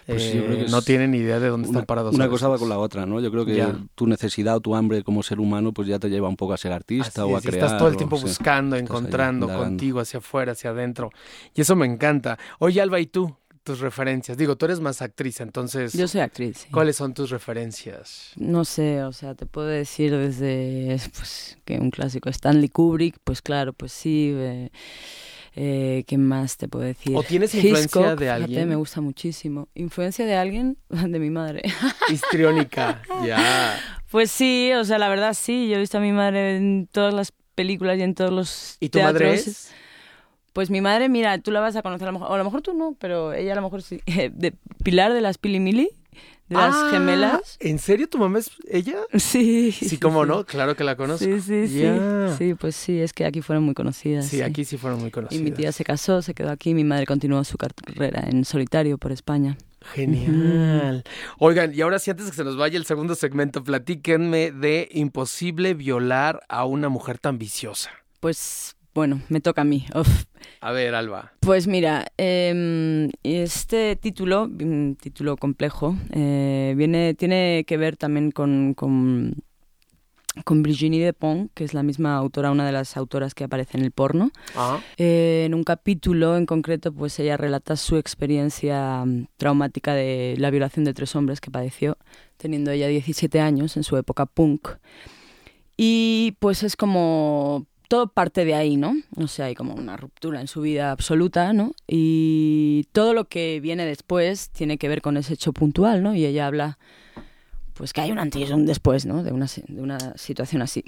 pues 0.09 0.23
eh, 0.35 0.67
no 0.71 0.81
tienen 0.81 1.11
ni 1.11 1.19
idea 1.19 1.39
de 1.39 1.49
dónde 1.49 1.69
están 1.69 1.85
parados. 1.85 2.15
Una 2.15 2.31
cosa 2.31 2.49
va 2.49 2.57
con 2.57 2.71
la 2.71 2.79
otra, 2.79 3.05
¿no? 3.05 3.21
Yo 3.21 3.31
creo 3.31 3.45
que 3.45 3.67
tu 3.95 4.07
necesidad 4.07 4.57
o 4.57 4.61
tu 4.61 4.75
hambre 4.75 5.05
como 5.05 5.23
ser 5.23 5.39
humano 5.39 5.73
pues 5.73 5.87
ya 5.87 5.99
te 5.99 6.09
lleva 6.09 6.29
un 6.29 6.37
poco 6.37 6.55
a 6.55 6.57
ser 6.57 6.73
artista 6.73 7.27
o 7.27 7.37
a 7.37 7.43
crear. 7.43 7.65
Estás 7.65 7.79
todo 7.79 7.89
el 7.89 7.97
tiempo 7.99 8.19
buscando, 8.19 8.77
encontrando 8.77 9.47
contigo, 9.49 10.01
hacia 10.01 10.19
afuera, 10.19 10.53
hacia 10.53 10.71
adentro. 10.71 11.11
Y 11.55 11.61
eso 11.61 11.77
me 11.77 11.85
encanta. 11.85 12.39
Oye, 12.59 12.81
Alba, 12.81 13.01
¿y 13.01 13.07
tú? 13.07 13.37
tus 13.65 13.81
referencias? 13.81 14.39
Digo, 14.39 14.57
tú 14.57 14.65
eres 14.65 14.81
más 14.81 15.03
actriz, 15.03 15.43
entonces... 15.43 15.93
Yo 15.93 16.09
soy 16.09 16.23
actriz. 16.23 16.67
¿Cuáles 16.73 16.97
son 16.97 17.13
tus 17.13 17.29
referencias? 17.29 18.33
No 18.37 18.65
sé, 18.65 19.03
o 19.03 19.13
sea, 19.13 19.35
te 19.35 19.45
puedo 19.45 19.67
decir 19.67 20.17
desde 20.17 20.97
pues, 21.15 21.59
que 21.67 21.79
un 21.79 21.91
clásico 21.91 22.31
Stanley 22.31 22.71
Kubrick, 22.71 23.19
pues 23.25 23.43
claro, 23.43 23.75
pues 23.75 23.93
sí... 23.93 24.33
Eh, 24.35 24.71
eh, 25.61 26.05
¿Qué 26.07 26.19
más 26.19 26.57
te 26.57 26.69
puedo 26.69 26.85
decir? 26.85 27.17
¿O 27.17 27.25
tienes 27.25 27.53
influencia 27.53 28.15
de 28.15 28.31
alguien? 28.31 28.69
me 28.69 28.77
gusta 28.77 29.01
muchísimo. 29.01 29.67
¿Influencia 29.75 30.25
de 30.25 30.37
alguien? 30.37 30.79
De 30.89 31.19
mi 31.19 31.31
madre. 31.31 31.63
Histriónica, 32.13 33.03
ya. 33.27 33.77
Pues 34.09 34.31
sí, 34.31 34.71
o 34.75 34.85
sea, 34.85 34.99
la 34.99 35.09
verdad 35.09 35.35
sí. 35.35 35.69
Yo 35.69 35.75
he 35.75 35.81
visto 35.81 35.99
a 35.99 36.01
mi 36.01 36.13
madre 36.13 36.57
en 36.57 36.87
todas 36.87 37.13
las 37.13 37.33
películas 37.57 37.99
y 37.99 38.03
en 38.03 38.15
todos 38.15 38.31
los 38.31 38.77
¿Y 38.79 38.91
tu 38.91 39.01
madre 39.01 39.35
es? 39.35 39.73
Pues 40.53 40.71
mi 40.71 40.81
madre, 40.81 41.09
mira, 41.09 41.39
tú 41.39 41.51
la 41.51 41.59
vas 41.59 41.75
a 41.75 41.83
conocer 41.83 42.07
a 42.07 42.13
lo 42.13 42.21
mejor, 42.21 42.31
o 42.31 42.35
a 42.35 42.39
lo 42.39 42.45
mejor 42.45 42.63
tú 42.63 42.75
no, 42.75 42.95
pero 42.97 43.33
ella 43.33 43.53
a 43.53 43.57
lo 43.57 43.63
mejor 43.63 43.83
sí. 43.83 44.01
De 44.07 44.55
Pilar 44.85 45.13
de 45.13 45.21
las 45.21 45.39
Pilimili 45.39 45.91
de 46.49 46.57
las 46.57 46.75
ah, 46.75 46.89
gemelas. 46.91 47.57
¿En 47.61 47.79
serio 47.79 48.09
tu 48.09 48.19
mamá 48.19 48.39
es 48.39 48.51
ella? 48.69 48.99
Sí. 49.17 49.73
Sí, 49.73 49.99
¿cómo 49.99 50.25
no? 50.25 50.45
Claro 50.45 50.77
que 50.77 50.85
la 50.85 50.97
conozco. 50.97 51.25
Sí, 51.25 51.41
sí, 51.41 51.69
sí. 51.69 51.85
Sí, 52.39 52.55
pues 52.55 52.77
sí, 52.77 53.01
es 53.01 53.13
que 53.13 53.25
aquí 53.25 53.43
fueron 53.43 53.65
muy 53.65 53.75
conocidas. 53.75 54.27
Sí, 54.27 54.43
aquí 54.43 54.65
sí 54.65 54.77
fueron 54.77 55.01
muy 55.01 55.11
conocidas. 55.11 55.41
Y 55.41 55.45
mi 55.45 55.51
tía 55.51 55.73
se 55.73 55.85
casó, 55.85 56.23
se 56.23 56.35
quedó 56.35 56.51
aquí, 56.51 56.75
mi 56.75 56.85
madre 56.85 57.07
continuó 57.07 57.45
su 57.45 57.57
carrera 57.59 58.25
en 58.29 58.45
solitario 58.45 58.99
por 58.99 59.13
España. 59.13 59.57
Genial. 59.95 61.05
Oigan, 61.39 61.75
y 61.75 61.81
ahora 61.81 61.99
sí, 61.99 62.11
antes 62.11 62.27
de 62.27 62.33
que 62.33 62.37
se 62.37 62.45
nos 62.45 62.57
vaya 62.57 62.79
el 62.79 62.85
segundo 62.85 63.15
segmento, 63.15 63.63
platíquenme 63.63 64.51
de 64.51 64.89
imposible 64.93 65.75
violar 65.75 66.41
a 66.49 66.65
una 66.65 66.89
mujer 66.89 67.19
tan 67.19 67.39
viciosa. 67.39 67.91
Pues 68.21 68.77
bueno, 68.99 69.23
me 69.29 69.41
toca 69.41 69.63
a 69.63 69.65
mí. 69.65 69.87
A 70.61 70.73
ver, 70.73 70.97
Alba. 70.97 71.33
Pues 71.39 71.69
mira, 71.69 72.09
em, 72.17 73.11
este 73.23 73.95
título, 73.95 74.43
un 74.43 74.97
título 75.01 75.37
complejo, 75.37 75.97
eh, 76.11 76.75
viene, 76.77 77.15
tiene 77.15 77.63
que 77.65 77.77
ver 77.77 77.97
también 77.97 78.33
con, 78.33 78.75
con, 78.75 79.37
con 80.45 80.65
Virginie 80.65 81.05
Despont, 81.05 81.53
que 81.55 81.63
es 81.63 81.75
la 81.75 81.85
misma 81.85 82.17
autora, 82.17 82.51
una 82.51 82.67
de 82.67 82.73
las 82.73 82.97
autoras 82.97 83.35
que 83.35 83.45
aparece 83.45 83.79
en 83.79 83.85
el 83.85 83.93
porno. 83.93 84.33
Ah. 84.57 84.81
Eh, 84.97 85.45
en 85.47 85.55
un 85.55 85.63
capítulo 85.63 86.37
en 86.37 86.45
concreto, 86.45 86.93
pues 86.93 87.21
ella 87.21 87.37
relata 87.37 87.77
su 87.77 87.99
experiencia 87.99 89.05
traumática 89.37 89.95
de 89.95 90.35
la 90.39 90.51
violación 90.51 90.85
de 90.85 90.93
tres 90.93 91.15
hombres 91.15 91.41
que 91.41 91.53
padeció, 91.53 91.99
teniendo 92.37 92.73
ella 92.73 92.89
17 92.89 93.39
años 93.39 93.77
en 93.77 93.85
su 93.85 93.97
época 93.97 94.27
punk. 94.27 94.71
Y 95.77 96.35
pues 96.41 96.65
es 96.65 96.75
como 96.75 97.69
todo 97.89 98.09
parte 98.09 98.45
de 98.45 98.55
ahí, 98.55 98.77
¿no? 98.77 98.95
O 99.17 99.27
sea, 99.27 99.47
hay 99.47 99.55
como 99.55 99.75
una 99.75 99.97
ruptura 99.97 100.41
en 100.41 100.47
su 100.47 100.61
vida 100.61 100.93
absoluta, 100.93 101.53
¿no? 101.53 101.73
Y 101.87 102.87
todo 102.93 103.15
lo 103.15 103.25
que 103.25 103.61
viene 103.61 103.87
después 103.87 104.51
tiene 104.51 104.77
que 104.79 104.89
ver 104.89 105.01
con 105.03 105.17
ese 105.17 105.35
hecho 105.35 105.53
puntual, 105.53 106.03
¿no? 106.03 106.15
Y 106.15 106.27
ella 106.27 106.47
habla, 106.47 106.79
pues 107.73 107.93
que 107.93 108.03
hay 108.03 108.13
un 108.13 108.19
antes 108.19 108.49
y 108.49 108.53
un 108.53 108.67
después, 108.67 109.07
¿no? 109.07 109.23
De 109.23 109.33
una, 109.33 109.47
de 109.67 109.81
una 109.81 109.99
situación 110.17 110.61
así. 110.63 110.85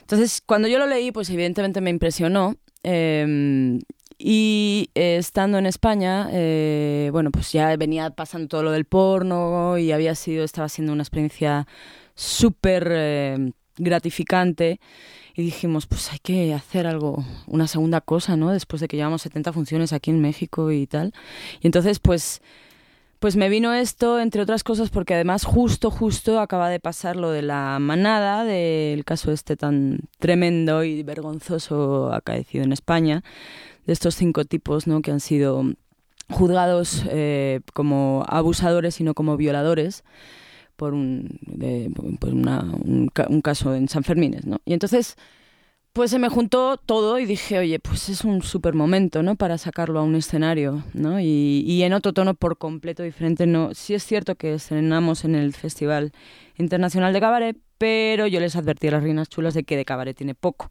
Entonces, 0.00 0.42
cuando 0.44 0.68
yo 0.68 0.78
lo 0.78 0.86
leí, 0.86 1.12
pues 1.12 1.28
evidentemente 1.30 1.80
me 1.82 1.90
impresionó. 1.90 2.56
Em, 2.82 3.80
y 4.18 4.90
eh, 4.94 5.16
estando 5.18 5.58
en 5.58 5.66
España, 5.66 6.28
eh, 6.32 7.10
bueno, 7.12 7.30
pues 7.30 7.52
ya 7.52 7.76
venía 7.76 8.10
pasando 8.10 8.48
todo 8.48 8.62
lo 8.62 8.72
del 8.72 8.86
porno 8.86 9.78
y 9.78 9.92
había 9.92 10.14
sido, 10.14 10.44
estaba 10.44 10.68
siendo 10.68 10.92
una 10.92 11.02
experiencia 11.02 11.68
súper 12.14 12.88
eh, 12.90 13.52
gratificante 13.76 14.80
y 15.38 15.42
dijimos, 15.42 15.86
pues 15.86 16.10
hay 16.10 16.18
que 16.18 16.52
hacer 16.52 16.88
algo, 16.88 17.24
una 17.46 17.68
segunda 17.68 18.00
cosa, 18.00 18.36
¿no? 18.36 18.50
Después 18.50 18.80
de 18.80 18.88
que 18.88 18.96
llevamos 18.96 19.22
70 19.22 19.52
funciones 19.52 19.92
aquí 19.92 20.10
en 20.10 20.20
México 20.20 20.72
y 20.72 20.88
tal. 20.88 21.14
Y 21.60 21.68
entonces, 21.68 22.00
pues, 22.00 22.42
pues 23.20 23.36
me 23.36 23.48
vino 23.48 23.72
esto, 23.72 24.18
entre 24.18 24.42
otras 24.42 24.64
cosas, 24.64 24.90
porque 24.90 25.14
además 25.14 25.44
justo, 25.44 25.92
justo 25.92 26.40
acaba 26.40 26.68
de 26.68 26.80
pasar 26.80 27.14
lo 27.14 27.30
de 27.30 27.42
la 27.42 27.78
manada, 27.78 28.42
del 28.42 29.04
caso 29.04 29.30
este 29.30 29.56
tan 29.56 30.00
tremendo 30.18 30.82
y 30.82 31.04
vergonzoso 31.04 32.12
acaecido 32.12 32.64
en 32.64 32.72
España, 32.72 33.22
de 33.86 33.92
estos 33.92 34.16
cinco 34.16 34.44
tipos, 34.44 34.88
¿no? 34.88 35.02
Que 35.02 35.12
han 35.12 35.20
sido 35.20 35.62
juzgados 36.28 37.04
eh, 37.10 37.60
como 37.74 38.24
abusadores 38.26 39.00
y 39.00 39.04
no 39.04 39.14
como 39.14 39.36
violadores 39.36 40.02
por 40.78 40.94
un, 40.94 41.40
por 42.20 42.32
una, 42.32 42.60
un, 42.62 43.40
caso 43.42 43.74
en 43.74 43.88
San 43.88 44.04
Fermín, 44.04 44.36
¿no? 44.44 44.60
Y 44.64 44.74
entonces, 44.74 45.16
pues 45.92 46.12
se 46.12 46.20
me 46.20 46.28
juntó 46.28 46.76
todo 46.76 47.18
y 47.18 47.26
dije, 47.26 47.58
oye, 47.58 47.80
pues 47.80 48.08
es 48.08 48.22
un 48.22 48.42
súper 48.42 48.74
momento, 48.74 49.24
¿no? 49.24 49.34
Para 49.34 49.58
sacarlo 49.58 49.98
a 49.98 50.04
un 50.04 50.14
escenario, 50.14 50.84
¿no? 50.94 51.18
Y, 51.18 51.64
y, 51.66 51.82
en 51.82 51.94
otro 51.94 52.12
tono 52.12 52.34
por 52.34 52.58
completo 52.58 53.02
diferente. 53.02 53.48
No, 53.48 53.74
sí 53.74 53.94
es 53.94 54.04
cierto 54.04 54.36
que 54.36 54.54
estrenamos 54.54 55.24
en 55.24 55.34
el 55.34 55.52
Festival 55.52 56.12
Internacional 56.58 57.12
de 57.12 57.20
Cabaret, 57.20 57.56
pero 57.76 58.28
yo 58.28 58.38
les 58.38 58.54
advertí 58.54 58.86
a 58.86 58.92
las 58.92 59.02
reinas 59.02 59.28
chulas 59.28 59.54
de 59.54 59.64
que 59.64 59.76
de 59.76 59.84
cabaret 59.84 60.16
tiene 60.16 60.36
poco 60.36 60.70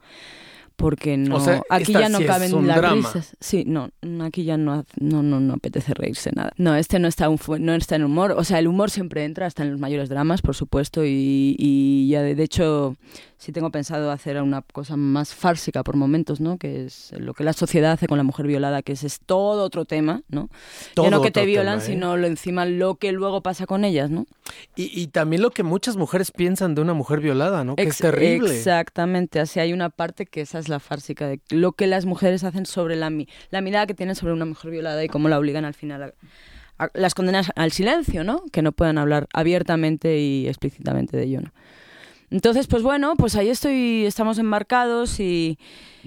porque 0.77 1.17
no 1.17 1.35
O 1.35 1.39
sea, 1.39 1.61
aquí 1.69 1.91
ya 1.91 2.07
no 2.07 2.19
sí 2.19 2.25
caben 2.25 2.67
las 2.67 2.77
drama. 2.77 2.95
risas. 2.95 3.35
Sí, 3.41 3.65
no, 3.65 3.89
aquí 4.21 4.45
ya 4.45 4.57
no, 4.57 4.85
no, 4.99 5.23
no, 5.23 5.39
no 5.39 5.55
apetece 5.55 5.93
reírse 5.93 6.31
nada. 6.33 6.53
No, 6.57 6.75
este 6.75 6.99
no 6.99 7.07
está, 7.07 7.27
un 7.29 7.39
no 7.59 7.73
está 7.73 7.95
en 7.95 8.03
humor. 8.03 8.31
O 8.37 8.43
sea, 8.43 8.59
el 8.59 8.67
humor 8.67 8.91
siempre 8.91 9.25
entra 9.25 9.47
hasta 9.47 9.63
en 9.63 9.71
los 9.71 9.79
mayores 9.79 10.07
dramas, 10.07 10.41
por 10.41 10.55
supuesto, 10.55 11.03
y, 11.03 11.55
y 11.57 12.07
ya 12.09 12.21
de, 12.21 12.35
de 12.35 12.43
hecho 12.43 12.95
sí 13.39 13.51
tengo 13.51 13.69
pensado 13.71 14.11
hacer 14.11 14.41
una 14.41 14.61
cosa 14.61 14.97
más 14.97 15.33
fársica 15.33 15.83
por 15.83 15.95
momentos, 15.95 16.39
¿no? 16.41 16.57
Que 16.57 16.85
es 16.85 17.11
lo 17.17 17.33
que 17.33 17.43
la 17.43 17.53
sociedad 17.53 17.91
hace 17.91 18.07
con 18.07 18.17
la 18.17 18.23
mujer 18.23 18.47
violada, 18.47 18.81
que 18.81 18.93
ese 18.93 19.07
es 19.07 19.19
todo 19.19 19.63
otro 19.63 19.85
tema, 19.85 20.21
¿no? 20.29 20.49
Todo 20.93 21.05
ya 21.05 21.11
no 21.11 21.21
que 21.21 21.31
te 21.31 21.45
violan, 21.45 21.79
tema, 21.79 21.91
¿eh? 21.91 21.93
sino 21.93 22.17
lo 22.17 22.27
encima 22.27 22.65
lo 22.65 22.95
que 22.95 23.11
luego 23.11 23.41
pasa 23.41 23.65
con 23.65 23.83
ellas, 23.83 24.09
¿no? 24.09 24.25
Y, 24.75 24.91
y 24.99 25.07
también 25.07 25.41
lo 25.41 25.51
que 25.51 25.63
muchas 25.63 25.95
mujeres 25.97 26.31
piensan 26.31 26.75
de 26.75 26.81
una 26.81 26.93
mujer 26.93 27.19
violada, 27.19 27.63
¿no? 27.63 27.75
Que 27.75 27.83
es 27.83 27.97
terrible. 27.97 28.49
Exactamente, 28.55 29.39
así 29.39 29.59
hay 29.59 29.73
una 29.73 29.89
parte 29.89 30.25
que 30.25 30.41
esa 30.41 30.59
es 30.59 30.69
la 30.69 30.79
fársica 30.79 31.27
de 31.27 31.39
lo 31.49 31.73
que 31.73 31.87
las 31.87 32.05
mujeres 32.05 32.43
hacen 32.43 32.65
sobre 32.65 32.95
la, 32.95 33.11
la 33.49 33.61
mirada 33.61 33.85
que 33.87 33.93
tienen 33.93 34.15
sobre 34.15 34.33
una 34.33 34.45
mujer 34.45 34.71
violada 34.71 35.03
y 35.03 35.07
cómo 35.07 35.29
la 35.29 35.37
obligan 35.39 35.65
al 35.65 35.73
final 35.73 36.03
a, 36.03 36.13
a- 36.85 36.91
las 36.93 37.13
condenas 37.15 37.51
al 37.55 37.71
silencio, 37.71 38.23
¿no? 38.23 38.43
Que 38.51 38.61
no 38.61 38.71
puedan 38.71 38.97
hablar 38.97 39.27
abiertamente 39.33 40.19
y 40.19 40.47
explícitamente 40.47 41.17
de 41.17 41.23
ello, 41.23 41.41
¿no? 41.41 41.51
Entonces, 42.29 42.67
pues 42.67 42.83
bueno, 42.83 43.15
pues 43.15 43.35
ahí 43.35 43.49
estoy, 43.49 44.05
estamos 44.05 44.37
embarcados 44.37 45.19
y, 45.21 45.57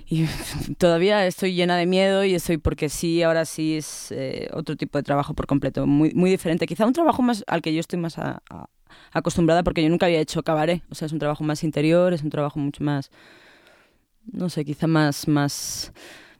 y 0.06 0.26
todavía 0.78 1.26
estoy 1.26 1.54
llena 1.54 1.76
de 1.76 1.86
miedo 1.86 2.24
y 2.24 2.34
estoy 2.34 2.58
porque 2.58 2.88
sí, 2.90 3.22
ahora 3.22 3.46
sí 3.46 3.76
es 3.76 4.12
eh, 4.12 4.48
otro 4.52 4.76
tipo 4.76 4.98
de 4.98 5.02
trabajo 5.02 5.32
por 5.34 5.46
completo, 5.46 5.86
muy, 5.86 6.12
muy 6.14 6.30
diferente. 6.30 6.66
Quizá 6.66 6.86
un 6.86 6.92
trabajo 6.92 7.22
más 7.22 7.42
al 7.46 7.62
que 7.62 7.72
yo 7.72 7.80
estoy 7.80 7.98
más 7.98 8.18
a- 8.18 8.42
a- 8.50 8.68
acostumbrada 9.12 9.62
porque 9.62 9.82
yo 9.82 9.88
nunca 9.88 10.06
había 10.06 10.20
hecho 10.20 10.42
cabaret. 10.42 10.82
O 10.90 10.94
sea, 10.94 11.06
es 11.06 11.12
un 11.12 11.18
trabajo 11.18 11.42
más 11.44 11.64
interior, 11.64 12.12
es 12.12 12.22
un 12.22 12.30
trabajo 12.30 12.58
mucho 12.58 12.84
más, 12.84 13.10
no 14.32 14.48
sé, 14.48 14.64
quizá 14.64 14.86
más, 14.86 15.26
más, 15.28 15.92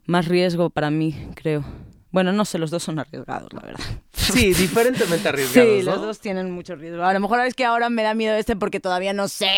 más 0.07 0.27
riesgo 0.29 0.71
para 0.71 0.90
mí, 0.90 1.14
creo. 1.35 1.64
Bueno, 2.12 2.33
no 2.33 2.44
sé, 2.44 2.59
los 2.59 2.70
dos 2.70 2.83
son 2.83 2.99
arriesgados, 2.99 3.53
la 3.53 3.61
verdad. 3.61 3.85
Sí, 4.12 4.53
diferentemente 4.55 5.29
arriesgados, 5.29 5.70
Sí, 5.81 5.85
¿no? 5.85 5.92
los 5.92 6.01
dos 6.03 6.18
tienen 6.20 6.51
mucho 6.51 6.75
riesgo. 6.75 7.05
A 7.05 7.12
lo 7.12 7.20
mejor 7.20 7.40
es 7.40 7.55
que 7.55 7.64
ahora 7.64 7.88
me 7.88 8.03
da 8.03 8.14
miedo 8.14 8.35
este 8.35 8.57
porque 8.57 8.81
todavía 8.81 9.12
no 9.12 9.29
sé 9.29 9.49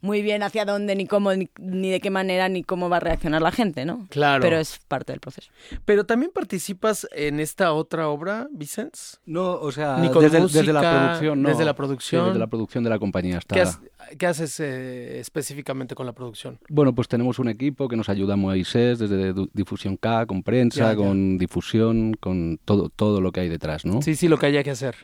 muy 0.00 0.22
bien 0.22 0.42
hacia 0.42 0.64
dónde, 0.64 0.94
ni 0.96 1.06
cómo, 1.06 1.32
ni, 1.34 1.50
ni 1.58 1.90
de 1.90 2.00
qué 2.00 2.10
manera, 2.10 2.48
ni 2.48 2.62
cómo 2.64 2.88
va 2.88 2.96
a 2.96 3.00
reaccionar 3.00 3.42
la 3.42 3.52
gente, 3.52 3.84
¿no? 3.84 4.06
Claro. 4.10 4.42
Pero 4.42 4.58
es 4.58 4.78
parte 4.88 5.12
del 5.12 5.20
proceso. 5.20 5.50
Pero 5.84 6.04
también 6.06 6.32
participas 6.34 7.06
en 7.12 7.40
esta 7.40 7.72
otra 7.72 8.08
obra, 8.08 8.48
Vicens. 8.52 9.20
No, 9.26 9.52
o 9.52 9.70
sea, 9.72 9.98
Ni 9.98 10.08
con 10.10 10.22
desde, 10.22 10.40
música, 10.40 10.60
desde 10.60 10.72
la 10.72 10.80
producción, 10.80 11.42
no. 11.42 11.48
desde 11.50 11.64
la 11.64 11.70
Sí, 11.72 11.76
producción. 11.76 12.26
desde 12.28 12.38
la 12.38 12.46
producción 12.46 12.84
de 12.84 12.90
la 12.90 12.98
compañía 12.98 13.38
está. 13.38 13.54
¿Qué, 13.54 13.60
has- 13.62 13.80
qué 14.18 14.26
haces 14.26 14.60
eh, 14.60 15.18
específicamente 15.20 15.94
con 15.94 16.06
la 16.06 16.12
producción? 16.12 16.58
Bueno, 16.68 16.94
pues 16.94 17.08
tenemos 17.08 17.38
un 17.38 17.48
equipo 17.48 17.88
que 17.88 17.96
nos 17.96 18.08
ayuda 18.08 18.34
a 18.34 18.36
Moisés 18.36 18.98
desde 18.98 19.34
difusión 19.52 19.96
K, 19.96 20.26
con 20.26 20.42
prensa, 20.42 20.78
Ya, 20.80 20.90
ya. 20.90 20.96
con 20.96 21.38
difusión, 21.38 22.14
con 22.14 22.58
todo, 22.64 22.88
todo 22.88 23.20
lo 23.20 23.32
que 23.32 23.40
hay 23.40 23.48
detrás, 23.48 23.84
¿no? 23.84 24.02
Sí, 24.02 24.14
sí, 24.14 24.28
lo 24.28 24.38
que 24.38 24.46
haya 24.46 24.62
que 24.62 24.70
hacer. 24.70 24.94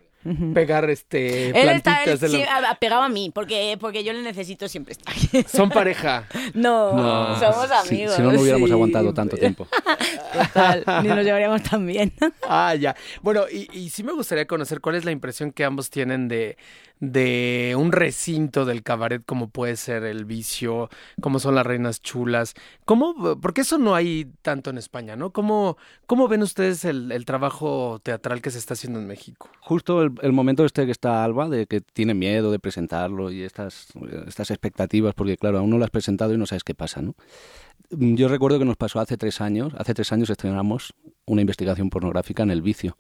Pegar 0.53 0.91
este 0.91 1.51
Él 1.51 1.69
está 1.69 2.03
plantitas 2.03 2.21
de 2.21 2.27
él 2.27 2.33
sí, 2.33 2.43
ha- 2.43 2.71
ha 2.71 2.75
pegado 2.75 3.03
a 3.03 3.09
mí 3.09 3.31
porque, 3.33 3.77
porque 3.81 4.03
yo 4.05 4.13
le 4.13 4.23
necesito 4.23 4.69
siempre 4.69 4.93
estar. 4.93 5.15
Son 5.49 5.69
pareja. 5.71 6.27
No, 6.55 6.93
No, 6.93 7.39
somos 7.39 7.71
amigos. 7.71 8.15
Si, 8.17 8.23
no, 8.23 8.33
no 8.33 8.41
hubiéramos 8.41 8.69
sí. 8.69 8.73
aguantado 8.73 9.15
tanto 9.15 9.37
tiempo. 9.39 9.69
Total, 10.33 10.85
ni 11.03 11.09
nos 11.09 11.25
llevaríamos 11.25 11.63
tan 11.63 11.87
bien. 11.87 12.13
Ah, 12.51 12.75
ya. 12.75 12.97
Bueno, 13.23 13.43
y, 13.51 13.69
y 13.77 13.91
sí 13.91 14.03
me 14.03 14.13
gustaría 14.13 14.47
conocer 14.47 14.81
cuál 14.81 14.95
es 14.97 15.05
la 15.05 15.11
impresión 15.11 15.53
que 15.53 15.65
ambos 15.65 15.91
tienen 15.91 16.29
de, 16.29 16.57
de 16.99 17.75
un 17.79 17.93
recinto 17.93 18.65
del 18.65 18.83
cabaret 18.83 19.23
como 19.25 19.49
puede 19.51 19.77
ser 19.77 20.05
el 20.05 20.25
vicio, 20.25 20.89
como 21.21 21.39
son 21.41 21.55
las 21.55 21.67
reinas 21.67 22.01
chulas. 22.01 22.55
¿Cómo? 22.87 23.39
Porque 23.41 23.61
eso 23.61 23.77
no 23.79 23.95
hay 23.95 24.31
tanto 24.43 24.71
en 24.71 24.79
España, 24.79 25.15
¿no? 25.17 25.31
¿Cómo, 25.31 25.77
cómo 26.07 26.27
ven 26.27 26.43
ustedes 26.43 26.85
el, 26.87 27.13
el 27.13 27.25
trabajo 27.27 28.01
teatral 28.03 28.41
que 28.41 28.51
se 28.51 28.59
está 28.59 28.73
haciendo 28.75 28.99
en 28.99 29.07
México? 29.07 29.51
Justo 29.61 30.03
el, 30.03 30.08
el 30.23 30.33
momento 30.33 30.65
este 30.65 30.85
que 30.87 30.93
está 30.93 31.25
Alba, 31.25 31.49
de 31.49 31.67
que 31.67 31.81
tiene 31.81 32.15
miedo 32.15 32.51
de 32.51 32.59
presentarlo 32.59 33.31
y 33.31 33.43
estas, 33.43 33.89
estas 34.27 34.51
expectativas, 34.51 35.15
porque 35.15 35.37
claro, 35.37 35.59
aún 35.59 35.71
no 35.71 35.79
lo 35.79 35.85
has 35.85 35.91
presentado 35.91 36.35
y 36.35 36.39
no 36.39 36.47
sabes 36.47 36.65
qué 36.65 36.75
pasa, 36.75 37.01
¿no? 37.03 37.15
Mm, 37.91 38.15
Yo 38.17 38.29
recuerdo 38.29 38.59
que 38.59 38.65
nos 38.65 38.77
pasó 38.77 39.01
hace 39.01 39.17
tres 39.17 39.41
años, 39.41 39.73
hace 39.79 39.95
tres 39.95 40.13
años 40.13 40.31
estrenamos 40.31 40.95
una 41.27 41.41
investigación 41.43 41.91
pornográfica 41.91 42.43
en 42.43 42.51
El 42.51 42.63
Vicio. 42.63 42.97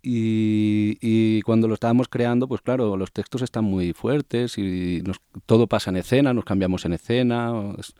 Y, 0.00 0.96
y 1.00 1.42
cuando 1.42 1.66
lo 1.66 1.74
estábamos 1.74 2.08
creando, 2.08 2.46
pues 2.48 2.60
claro, 2.62 2.96
los 2.96 3.12
textos 3.12 3.42
están 3.42 3.64
muy 3.64 3.92
fuertes 3.92 4.56
y 4.56 5.02
nos- 5.04 5.20
todo 5.44 5.66
pasa 5.66 5.90
en 5.90 5.96
escena, 5.96 6.32
nos 6.32 6.44
cambiamos 6.44 6.84
en 6.84 6.92
escena. 6.92 7.74
es- 7.78 7.94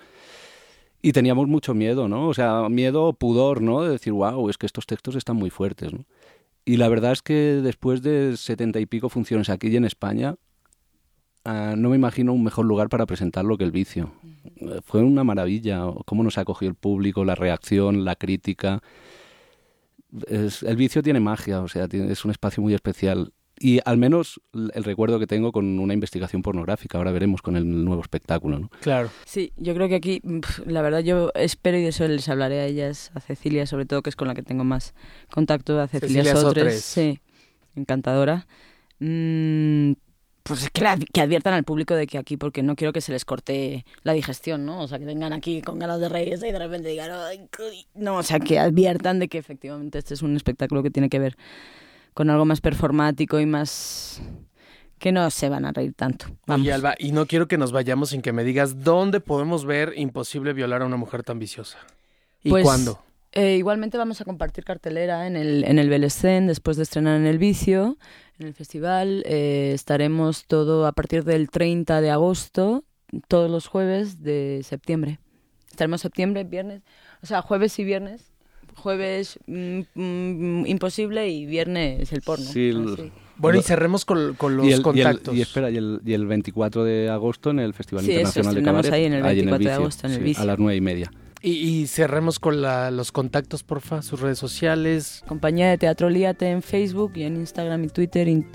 Y 1.02 1.12
teníamos 1.12 1.46
mucho 1.48 1.74
miedo, 1.74 2.08
¿no? 2.08 2.28
O 2.28 2.34
sea, 2.34 2.68
miedo 2.68 3.12
pudor, 3.12 3.62
¿no? 3.62 3.82
De 3.82 3.90
decir, 3.90 4.12
wow, 4.12 4.48
es 4.48 4.58
que 4.58 4.66
estos 4.66 4.86
textos 4.86 5.14
están 5.16 5.36
muy 5.36 5.50
fuertes, 5.50 5.92
¿no? 5.92 6.04
Y 6.68 6.76
la 6.76 6.88
verdad 6.90 7.12
es 7.12 7.22
que 7.22 7.32
después 7.62 8.02
de 8.02 8.36
setenta 8.36 8.78
y 8.78 8.84
pico 8.84 9.08
funciones 9.08 9.48
aquí 9.48 9.68
y 9.68 9.76
en 9.76 9.86
España, 9.86 10.34
ah, 11.46 11.74
no 11.78 11.88
me 11.88 11.96
imagino 11.96 12.34
un 12.34 12.44
mejor 12.44 12.66
lugar 12.66 12.90
para 12.90 13.06
presentarlo 13.06 13.56
que 13.56 13.64
el 13.64 13.70
vicio. 13.70 14.12
Fue 14.84 15.02
una 15.02 15.24
maravilla 15.24 15.84
cómo 16.04 16.22
nos 16.22 16.36
acogió 16.36 16.68
el 16.68 16.74
público, 16.74 17.24
la 17.24 17.34
reacción, 17.34 18.04
la 18.04 18.16
crítica. 18.16 18.82
Es- 20.26 20.62
el 20.62 20.76
vicio 20.76 21.02
tiene 21.02 21.20
magia, 21.20 21.62
o 21.62 21.68
sea, 21.68 21.88
tiene- 21.88 22.12
es 22.12 22.26
un 22.26 22.32
espacio 22.32 22.62
muy 22.62 22.74
especial. 22.74 23.32
Y 23.60 23.80
al 23.84 23.96
menos 23.96 24.40
el 24.52 24.84
recuerdo 24.84 25.18
que 25.18 25.26
tengo 25.26 25.52
con 25.52 25.78
una 25.78 25.94
investigación 25.94 26.42
pornográfica. 26.42 26.98
Ahora 26.98 27.12
veremos 27.12 27.42
con 27.42 27.56
el 27.56 27.84
nuevo 27.84 28.00
espectáculo, 28.02 28.58
¿no? 28.58 28.70
Claro. 28.80 29.10
Sí, 29.24 29.52
yo 29.56 29.74
creo 29.74 29.88
que 29.88 29.96
aquí, 29.96 30.22
la 30.66 30.82
verdad, 30.82 31.00
yo 31.00 31.30
espero 31.34 31.76
y 31.78 31.82
de 31.82 31.88
eso 31.88 32.06
les 32.06 32.28
hablaré 32.28 32.60
a 32.60 32.66
ellas, 32.66 33.10
a 33.14 33.20
Cecilia 33.20 33.66
sobre 33.66 33.84
todo, 33.86 34.02
que 34.02 34.10
es 34.10 34.16
con 34.16 34.28
la 34.28 34.34
que 34.34 34.42
tengo 34.42 34.64
más 34.64 34.94
contacto, 35.30 35.80
a 35.80 35.88
Cecilia, 35.88 36.22
Cecilia 36.24 36.36
Sotres, 36.36 36.64
Sotres. 36.64 36.84
sí, 36.84 37.20
encantadora. 37.76 38.46
Mm, 39.00 39.92
pues 40.42 40.62
es 40.64 40.70
que, 40.70 40.80
la- 40.82 40.96
que 40.96 41.20
adviertan 41.20 41.54
al 41.54 41.64
público 41.64 41.94
de 41.94 42.06
que 42.06 42.16
aquí, 42.18 42.36
porque 42.36 42.62
no 42.62 42.74
quiero 42.74 42.92
que 42.92 43.00
se 43.00 43.12
les 43.12 43.24
corte 43.24 43.84
la 44.02 44.12
digestión, 44.14 44.64
¿no? 44.64 44.80
O 44.80 44.88
sea, 44.88 44.98
que 44.98 45.04
vengan 45.04 45.32
aquí 45.32 45.60
con 45.62 45.78
ganas 45.78 46.00
de 46.00 46.08
reírse 46.08 46.48
y 46.48 46.52
de 46.52 46.58
repente 46.58 46.88
digan, 46.88 47.10
"Ay, 47.12 47.40
cuy". 47.54 47.86
no, 47.94 48.16
o 48.16 48.22
sea, 48.22 48.40
que 48.40 48.58
adviertan 48.58 49.18
de 49.18 49.28
que 49.28 49.38
efectivamente 49.38 49.98
este 49.98 50.14
es 50.14 50.22
un 50.22 50.36
espectáculo 50.36 50.82
que 50.82 50.90
tiene 50.90 51.08
que 51.10 51.18
ver 51.18 51.36
con 52.18 52.30
algo 52.30 52.44
más 52.44 52.60
performático 52.60 53.38
y 53.38 53.46
más 53.46 54.20
que 54.98 55.12
no 55.12 55.30
se 55.30 55.48
van 55.48 55.64
a 55.64 55.70
reír 55.70 55.94
tanto. 55.94 56.26
Vamos. 56.48 56.64
Oye, 56.64 56.72
Alba, 56.72 56.96
y 56.98 57.12
no 57.12 57.26
quiero 57.26 57.46
que 57.46 57.58
nos 57.58 57.70
vayamos 57.70 58.08
sin 58.08 58.22
que 58.22 58.32
me 58.32 58.42
digas 58.42 58.82
dónde 58.82 59.20
podemos 59.20 59.64
ver 59.64 59.92
Imposible 59.94 60.52
violar 60.52 60.82
a 60.82 60.86
una 60.86 60.96
mujer 60.96 61.22
tan 61.22 61.38
viciosa. 61.38 61.78
¿Y 62.42 62.50
Pues, 62.50 62.64
cuándo? 62.64 63.00
Eh, 63.30 63.54
igualmente 63.54 63.98
vamos 63.98 64.20
a 64.20 64.24
compartir 64.24 64.64
cartelera 64.64 65.28
en 65.28 65.36
el, 65.36 65.62
en 65.62 65.78
el 65.78 65.88
Belescén 65.88 66.48
después 66.48 66.76
de 66.76 66.82
estrenar 66.82 67.20
en 67.20 67.26
El 67.26 67.38
Vicio, 67.38 67.98
en 68.40 68.48
el 68.48 68.54
festival. 68.54 69.22
Eh, 69.24 69.70
estaremos 69.72 70.46
todo 70.46 70.88
a 70.88 70.92
partir 70.92 71.22
del 71.22 71.48
30 71.50 72.00
de 72.00 72.10
agosto, 72.10 72.82
todos 73.28 73.48
los 73.48 73.68
jueves 73.68 74.24
de 74.24 74.62
septiembre. 74.64 75.20
Estaremos 75.70 76.00
septiembre, 76.00 76.42
viernes, 76.42 76.82
o 77.22 77.26
sea, 77.26 77.42
jueves 77.42 77.78
y 77.78 77.84
viernes. 77.84 78.27
Jueves 78.78 79.38
mm, 79.46 79.80
mm, 79.94 80.66
imposible 80.66 81.28
y 81.28 81.46
viernes 81.46 82.12
el 82.12 82.22
porno. 82.22 82.44
Sí, 82.44 82.68
el-. 82.70 83.12
Bueno, 83.36 83.60
y 83.60 83.62
cerremos 83.62 84.04
con, 84.04 84.34
con 84.34 84.56
los 84.56 84.66
y, 84.66 84.70
el, 84.70 84.74
y 84.74 84.76
el- 84.78 84.82
contactos. 84.82 85.34
y 85.36 85.40
espera, 85.42 85.70
y 85.70 85.76
el, 85.76 86.00
y 86.04 86.12
el 86.12 86.26
24 86.26 86.82
de 86.84 87.08
agosto 87.08 87.50
en 87.50 87.60
el 87.60 87.72
Festival 87.74 88.04
Sí, 88.04 88.10
eso, 88.10 88.20
Internacional 88.20 88.54
de 88.54 88.60
estrenamos 88.60 88.82
Cabaret. 88.86 89.00
ahí 89.00 89.04
en 89.06 89.12
el 89.14 89.22
24 89.22 89.58
de 89.58 89.58
Vicio, 89.68 89.74
agosto, 89.82 90.06
en 90.06 90.12
el 90.12 90.18
sí, 90.18 90.24
Vicio. 90.24 90.42
A 90.42 90.46
las 90.46 90.58
nueve 90.58 90.76
y 90.76 90.80
media. 90.80 91.12
Y, 91.40 91.50
y 91.52 91.86
cerremos 91.86 92.40
con 92.40 92.60
la- 92.62 92.90
los 92.90 93.12
contactos, 93.12 93.62
porfa, 93.62 94.02
sus 94.02 94.20
redes 94.20 94.38
sociales. 94.40 95.22
Compañía 95.28 95.68
de 95.70 95.78
Teatro 95.78 96.10
Líate 96.10 96.48
en 96.50 96.62
Facebook 96.62 97.12
y 97.14 97.22
en 97.22 97.36
Instagram 97.36 97.84
y 97.84 97.88
Twitter. 97.88 98.26
in- 98.26 98.46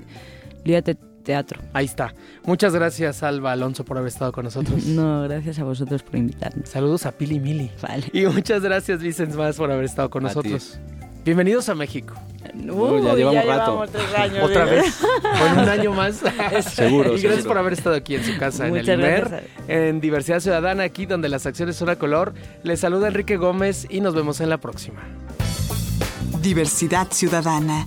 Líate 0.64 0.96
Teatro. 1.24 1.60
Ahí 1.72 1.86
está. 1.86 2.14
Muchas 2.44 2.74
gracias, 2.74 3.22
Alba 3.22 3.52
Alonso, 3.52 3.84
por 3.84 3.98
haber 3.98 4.08
estado 4.08 4.30
con 4.32 4.44
nosotros. 4.44 4.84
No, 4.94 5.22
gracias 5.22 5.58
a 5.58 5.64
vosotros 5.64 6.02
por 6.02 6.16
invitarme. 6.16 6.64
Saludos 6.66 7.06
a 7.06 7.12
Pili 7.12 7.40
Mili. 7.40 7.70
Vale. 7.82 8.04
Y 8.12 8.26
muchas 8.26 8.62
gracias, 8.62 9.00
Vicens 9.00 9.34
Más, 9.34 9.56
por 9.56 9.72
haber 9.72 9.84
estado 9.86 10.08
con 10.10 10.24
A 10.24 10.28
ti. 10.28 10.34
nosotros. 10.36 10.78
Bienvenidos 11.24 11.68
a 11.70 11.74
México. 11.74 12.14
Uy, 12.54 13.02
ya 13.02 13.14
llevamos 13.14 13.46
rato. 13.46 13.70
llevamos 13.72 13.90
tres 13.90 14.14
años. 14.14 14.38
Otra 14.44 14.64
vez. 14.66 14.94
Con 15.22 15.58
un 15.62 15.68
año 15.68 15.92
más. 15.94 16.16
Seguro, 16.70 17.08
Y 17.08 17.12
gracias 17.12 17.20
seguro. 17.36 17.48
por 17.48 17.58
haber 17.58 17.72
estado 17.72 17.96
aquí 17.96 18.14
en 18.16 18.24
su 18.24 18.38
casa, 18.38 18.68
en 18.68 18.76
el 18.76 18.86
IMER, 18.88 19.48
en 19.66 20.00
Diversidad 20.00 20.40
Ciudadana, 20.40 20.82
aquí 20.82 21.06
donde 21.06 21.30
las 21.30 21.46
acciones 21.46 21.76
son 21.76 21.88
a 21.88 21.96
color. 21.96 22.34
Les 22.62 22.78
saluda 22.80 23.08
Enrique 23.08 23.38
Gómez 23.38 23.86
y 23.88 24.00
nos 24.02 24.14
vemos 24.14 24.40
en 24.42 24.50
la 24.50 24.58
próxima. 24.58 25.00
Diversidad 26.42 27.08
Ciudadana, 27.10 27.86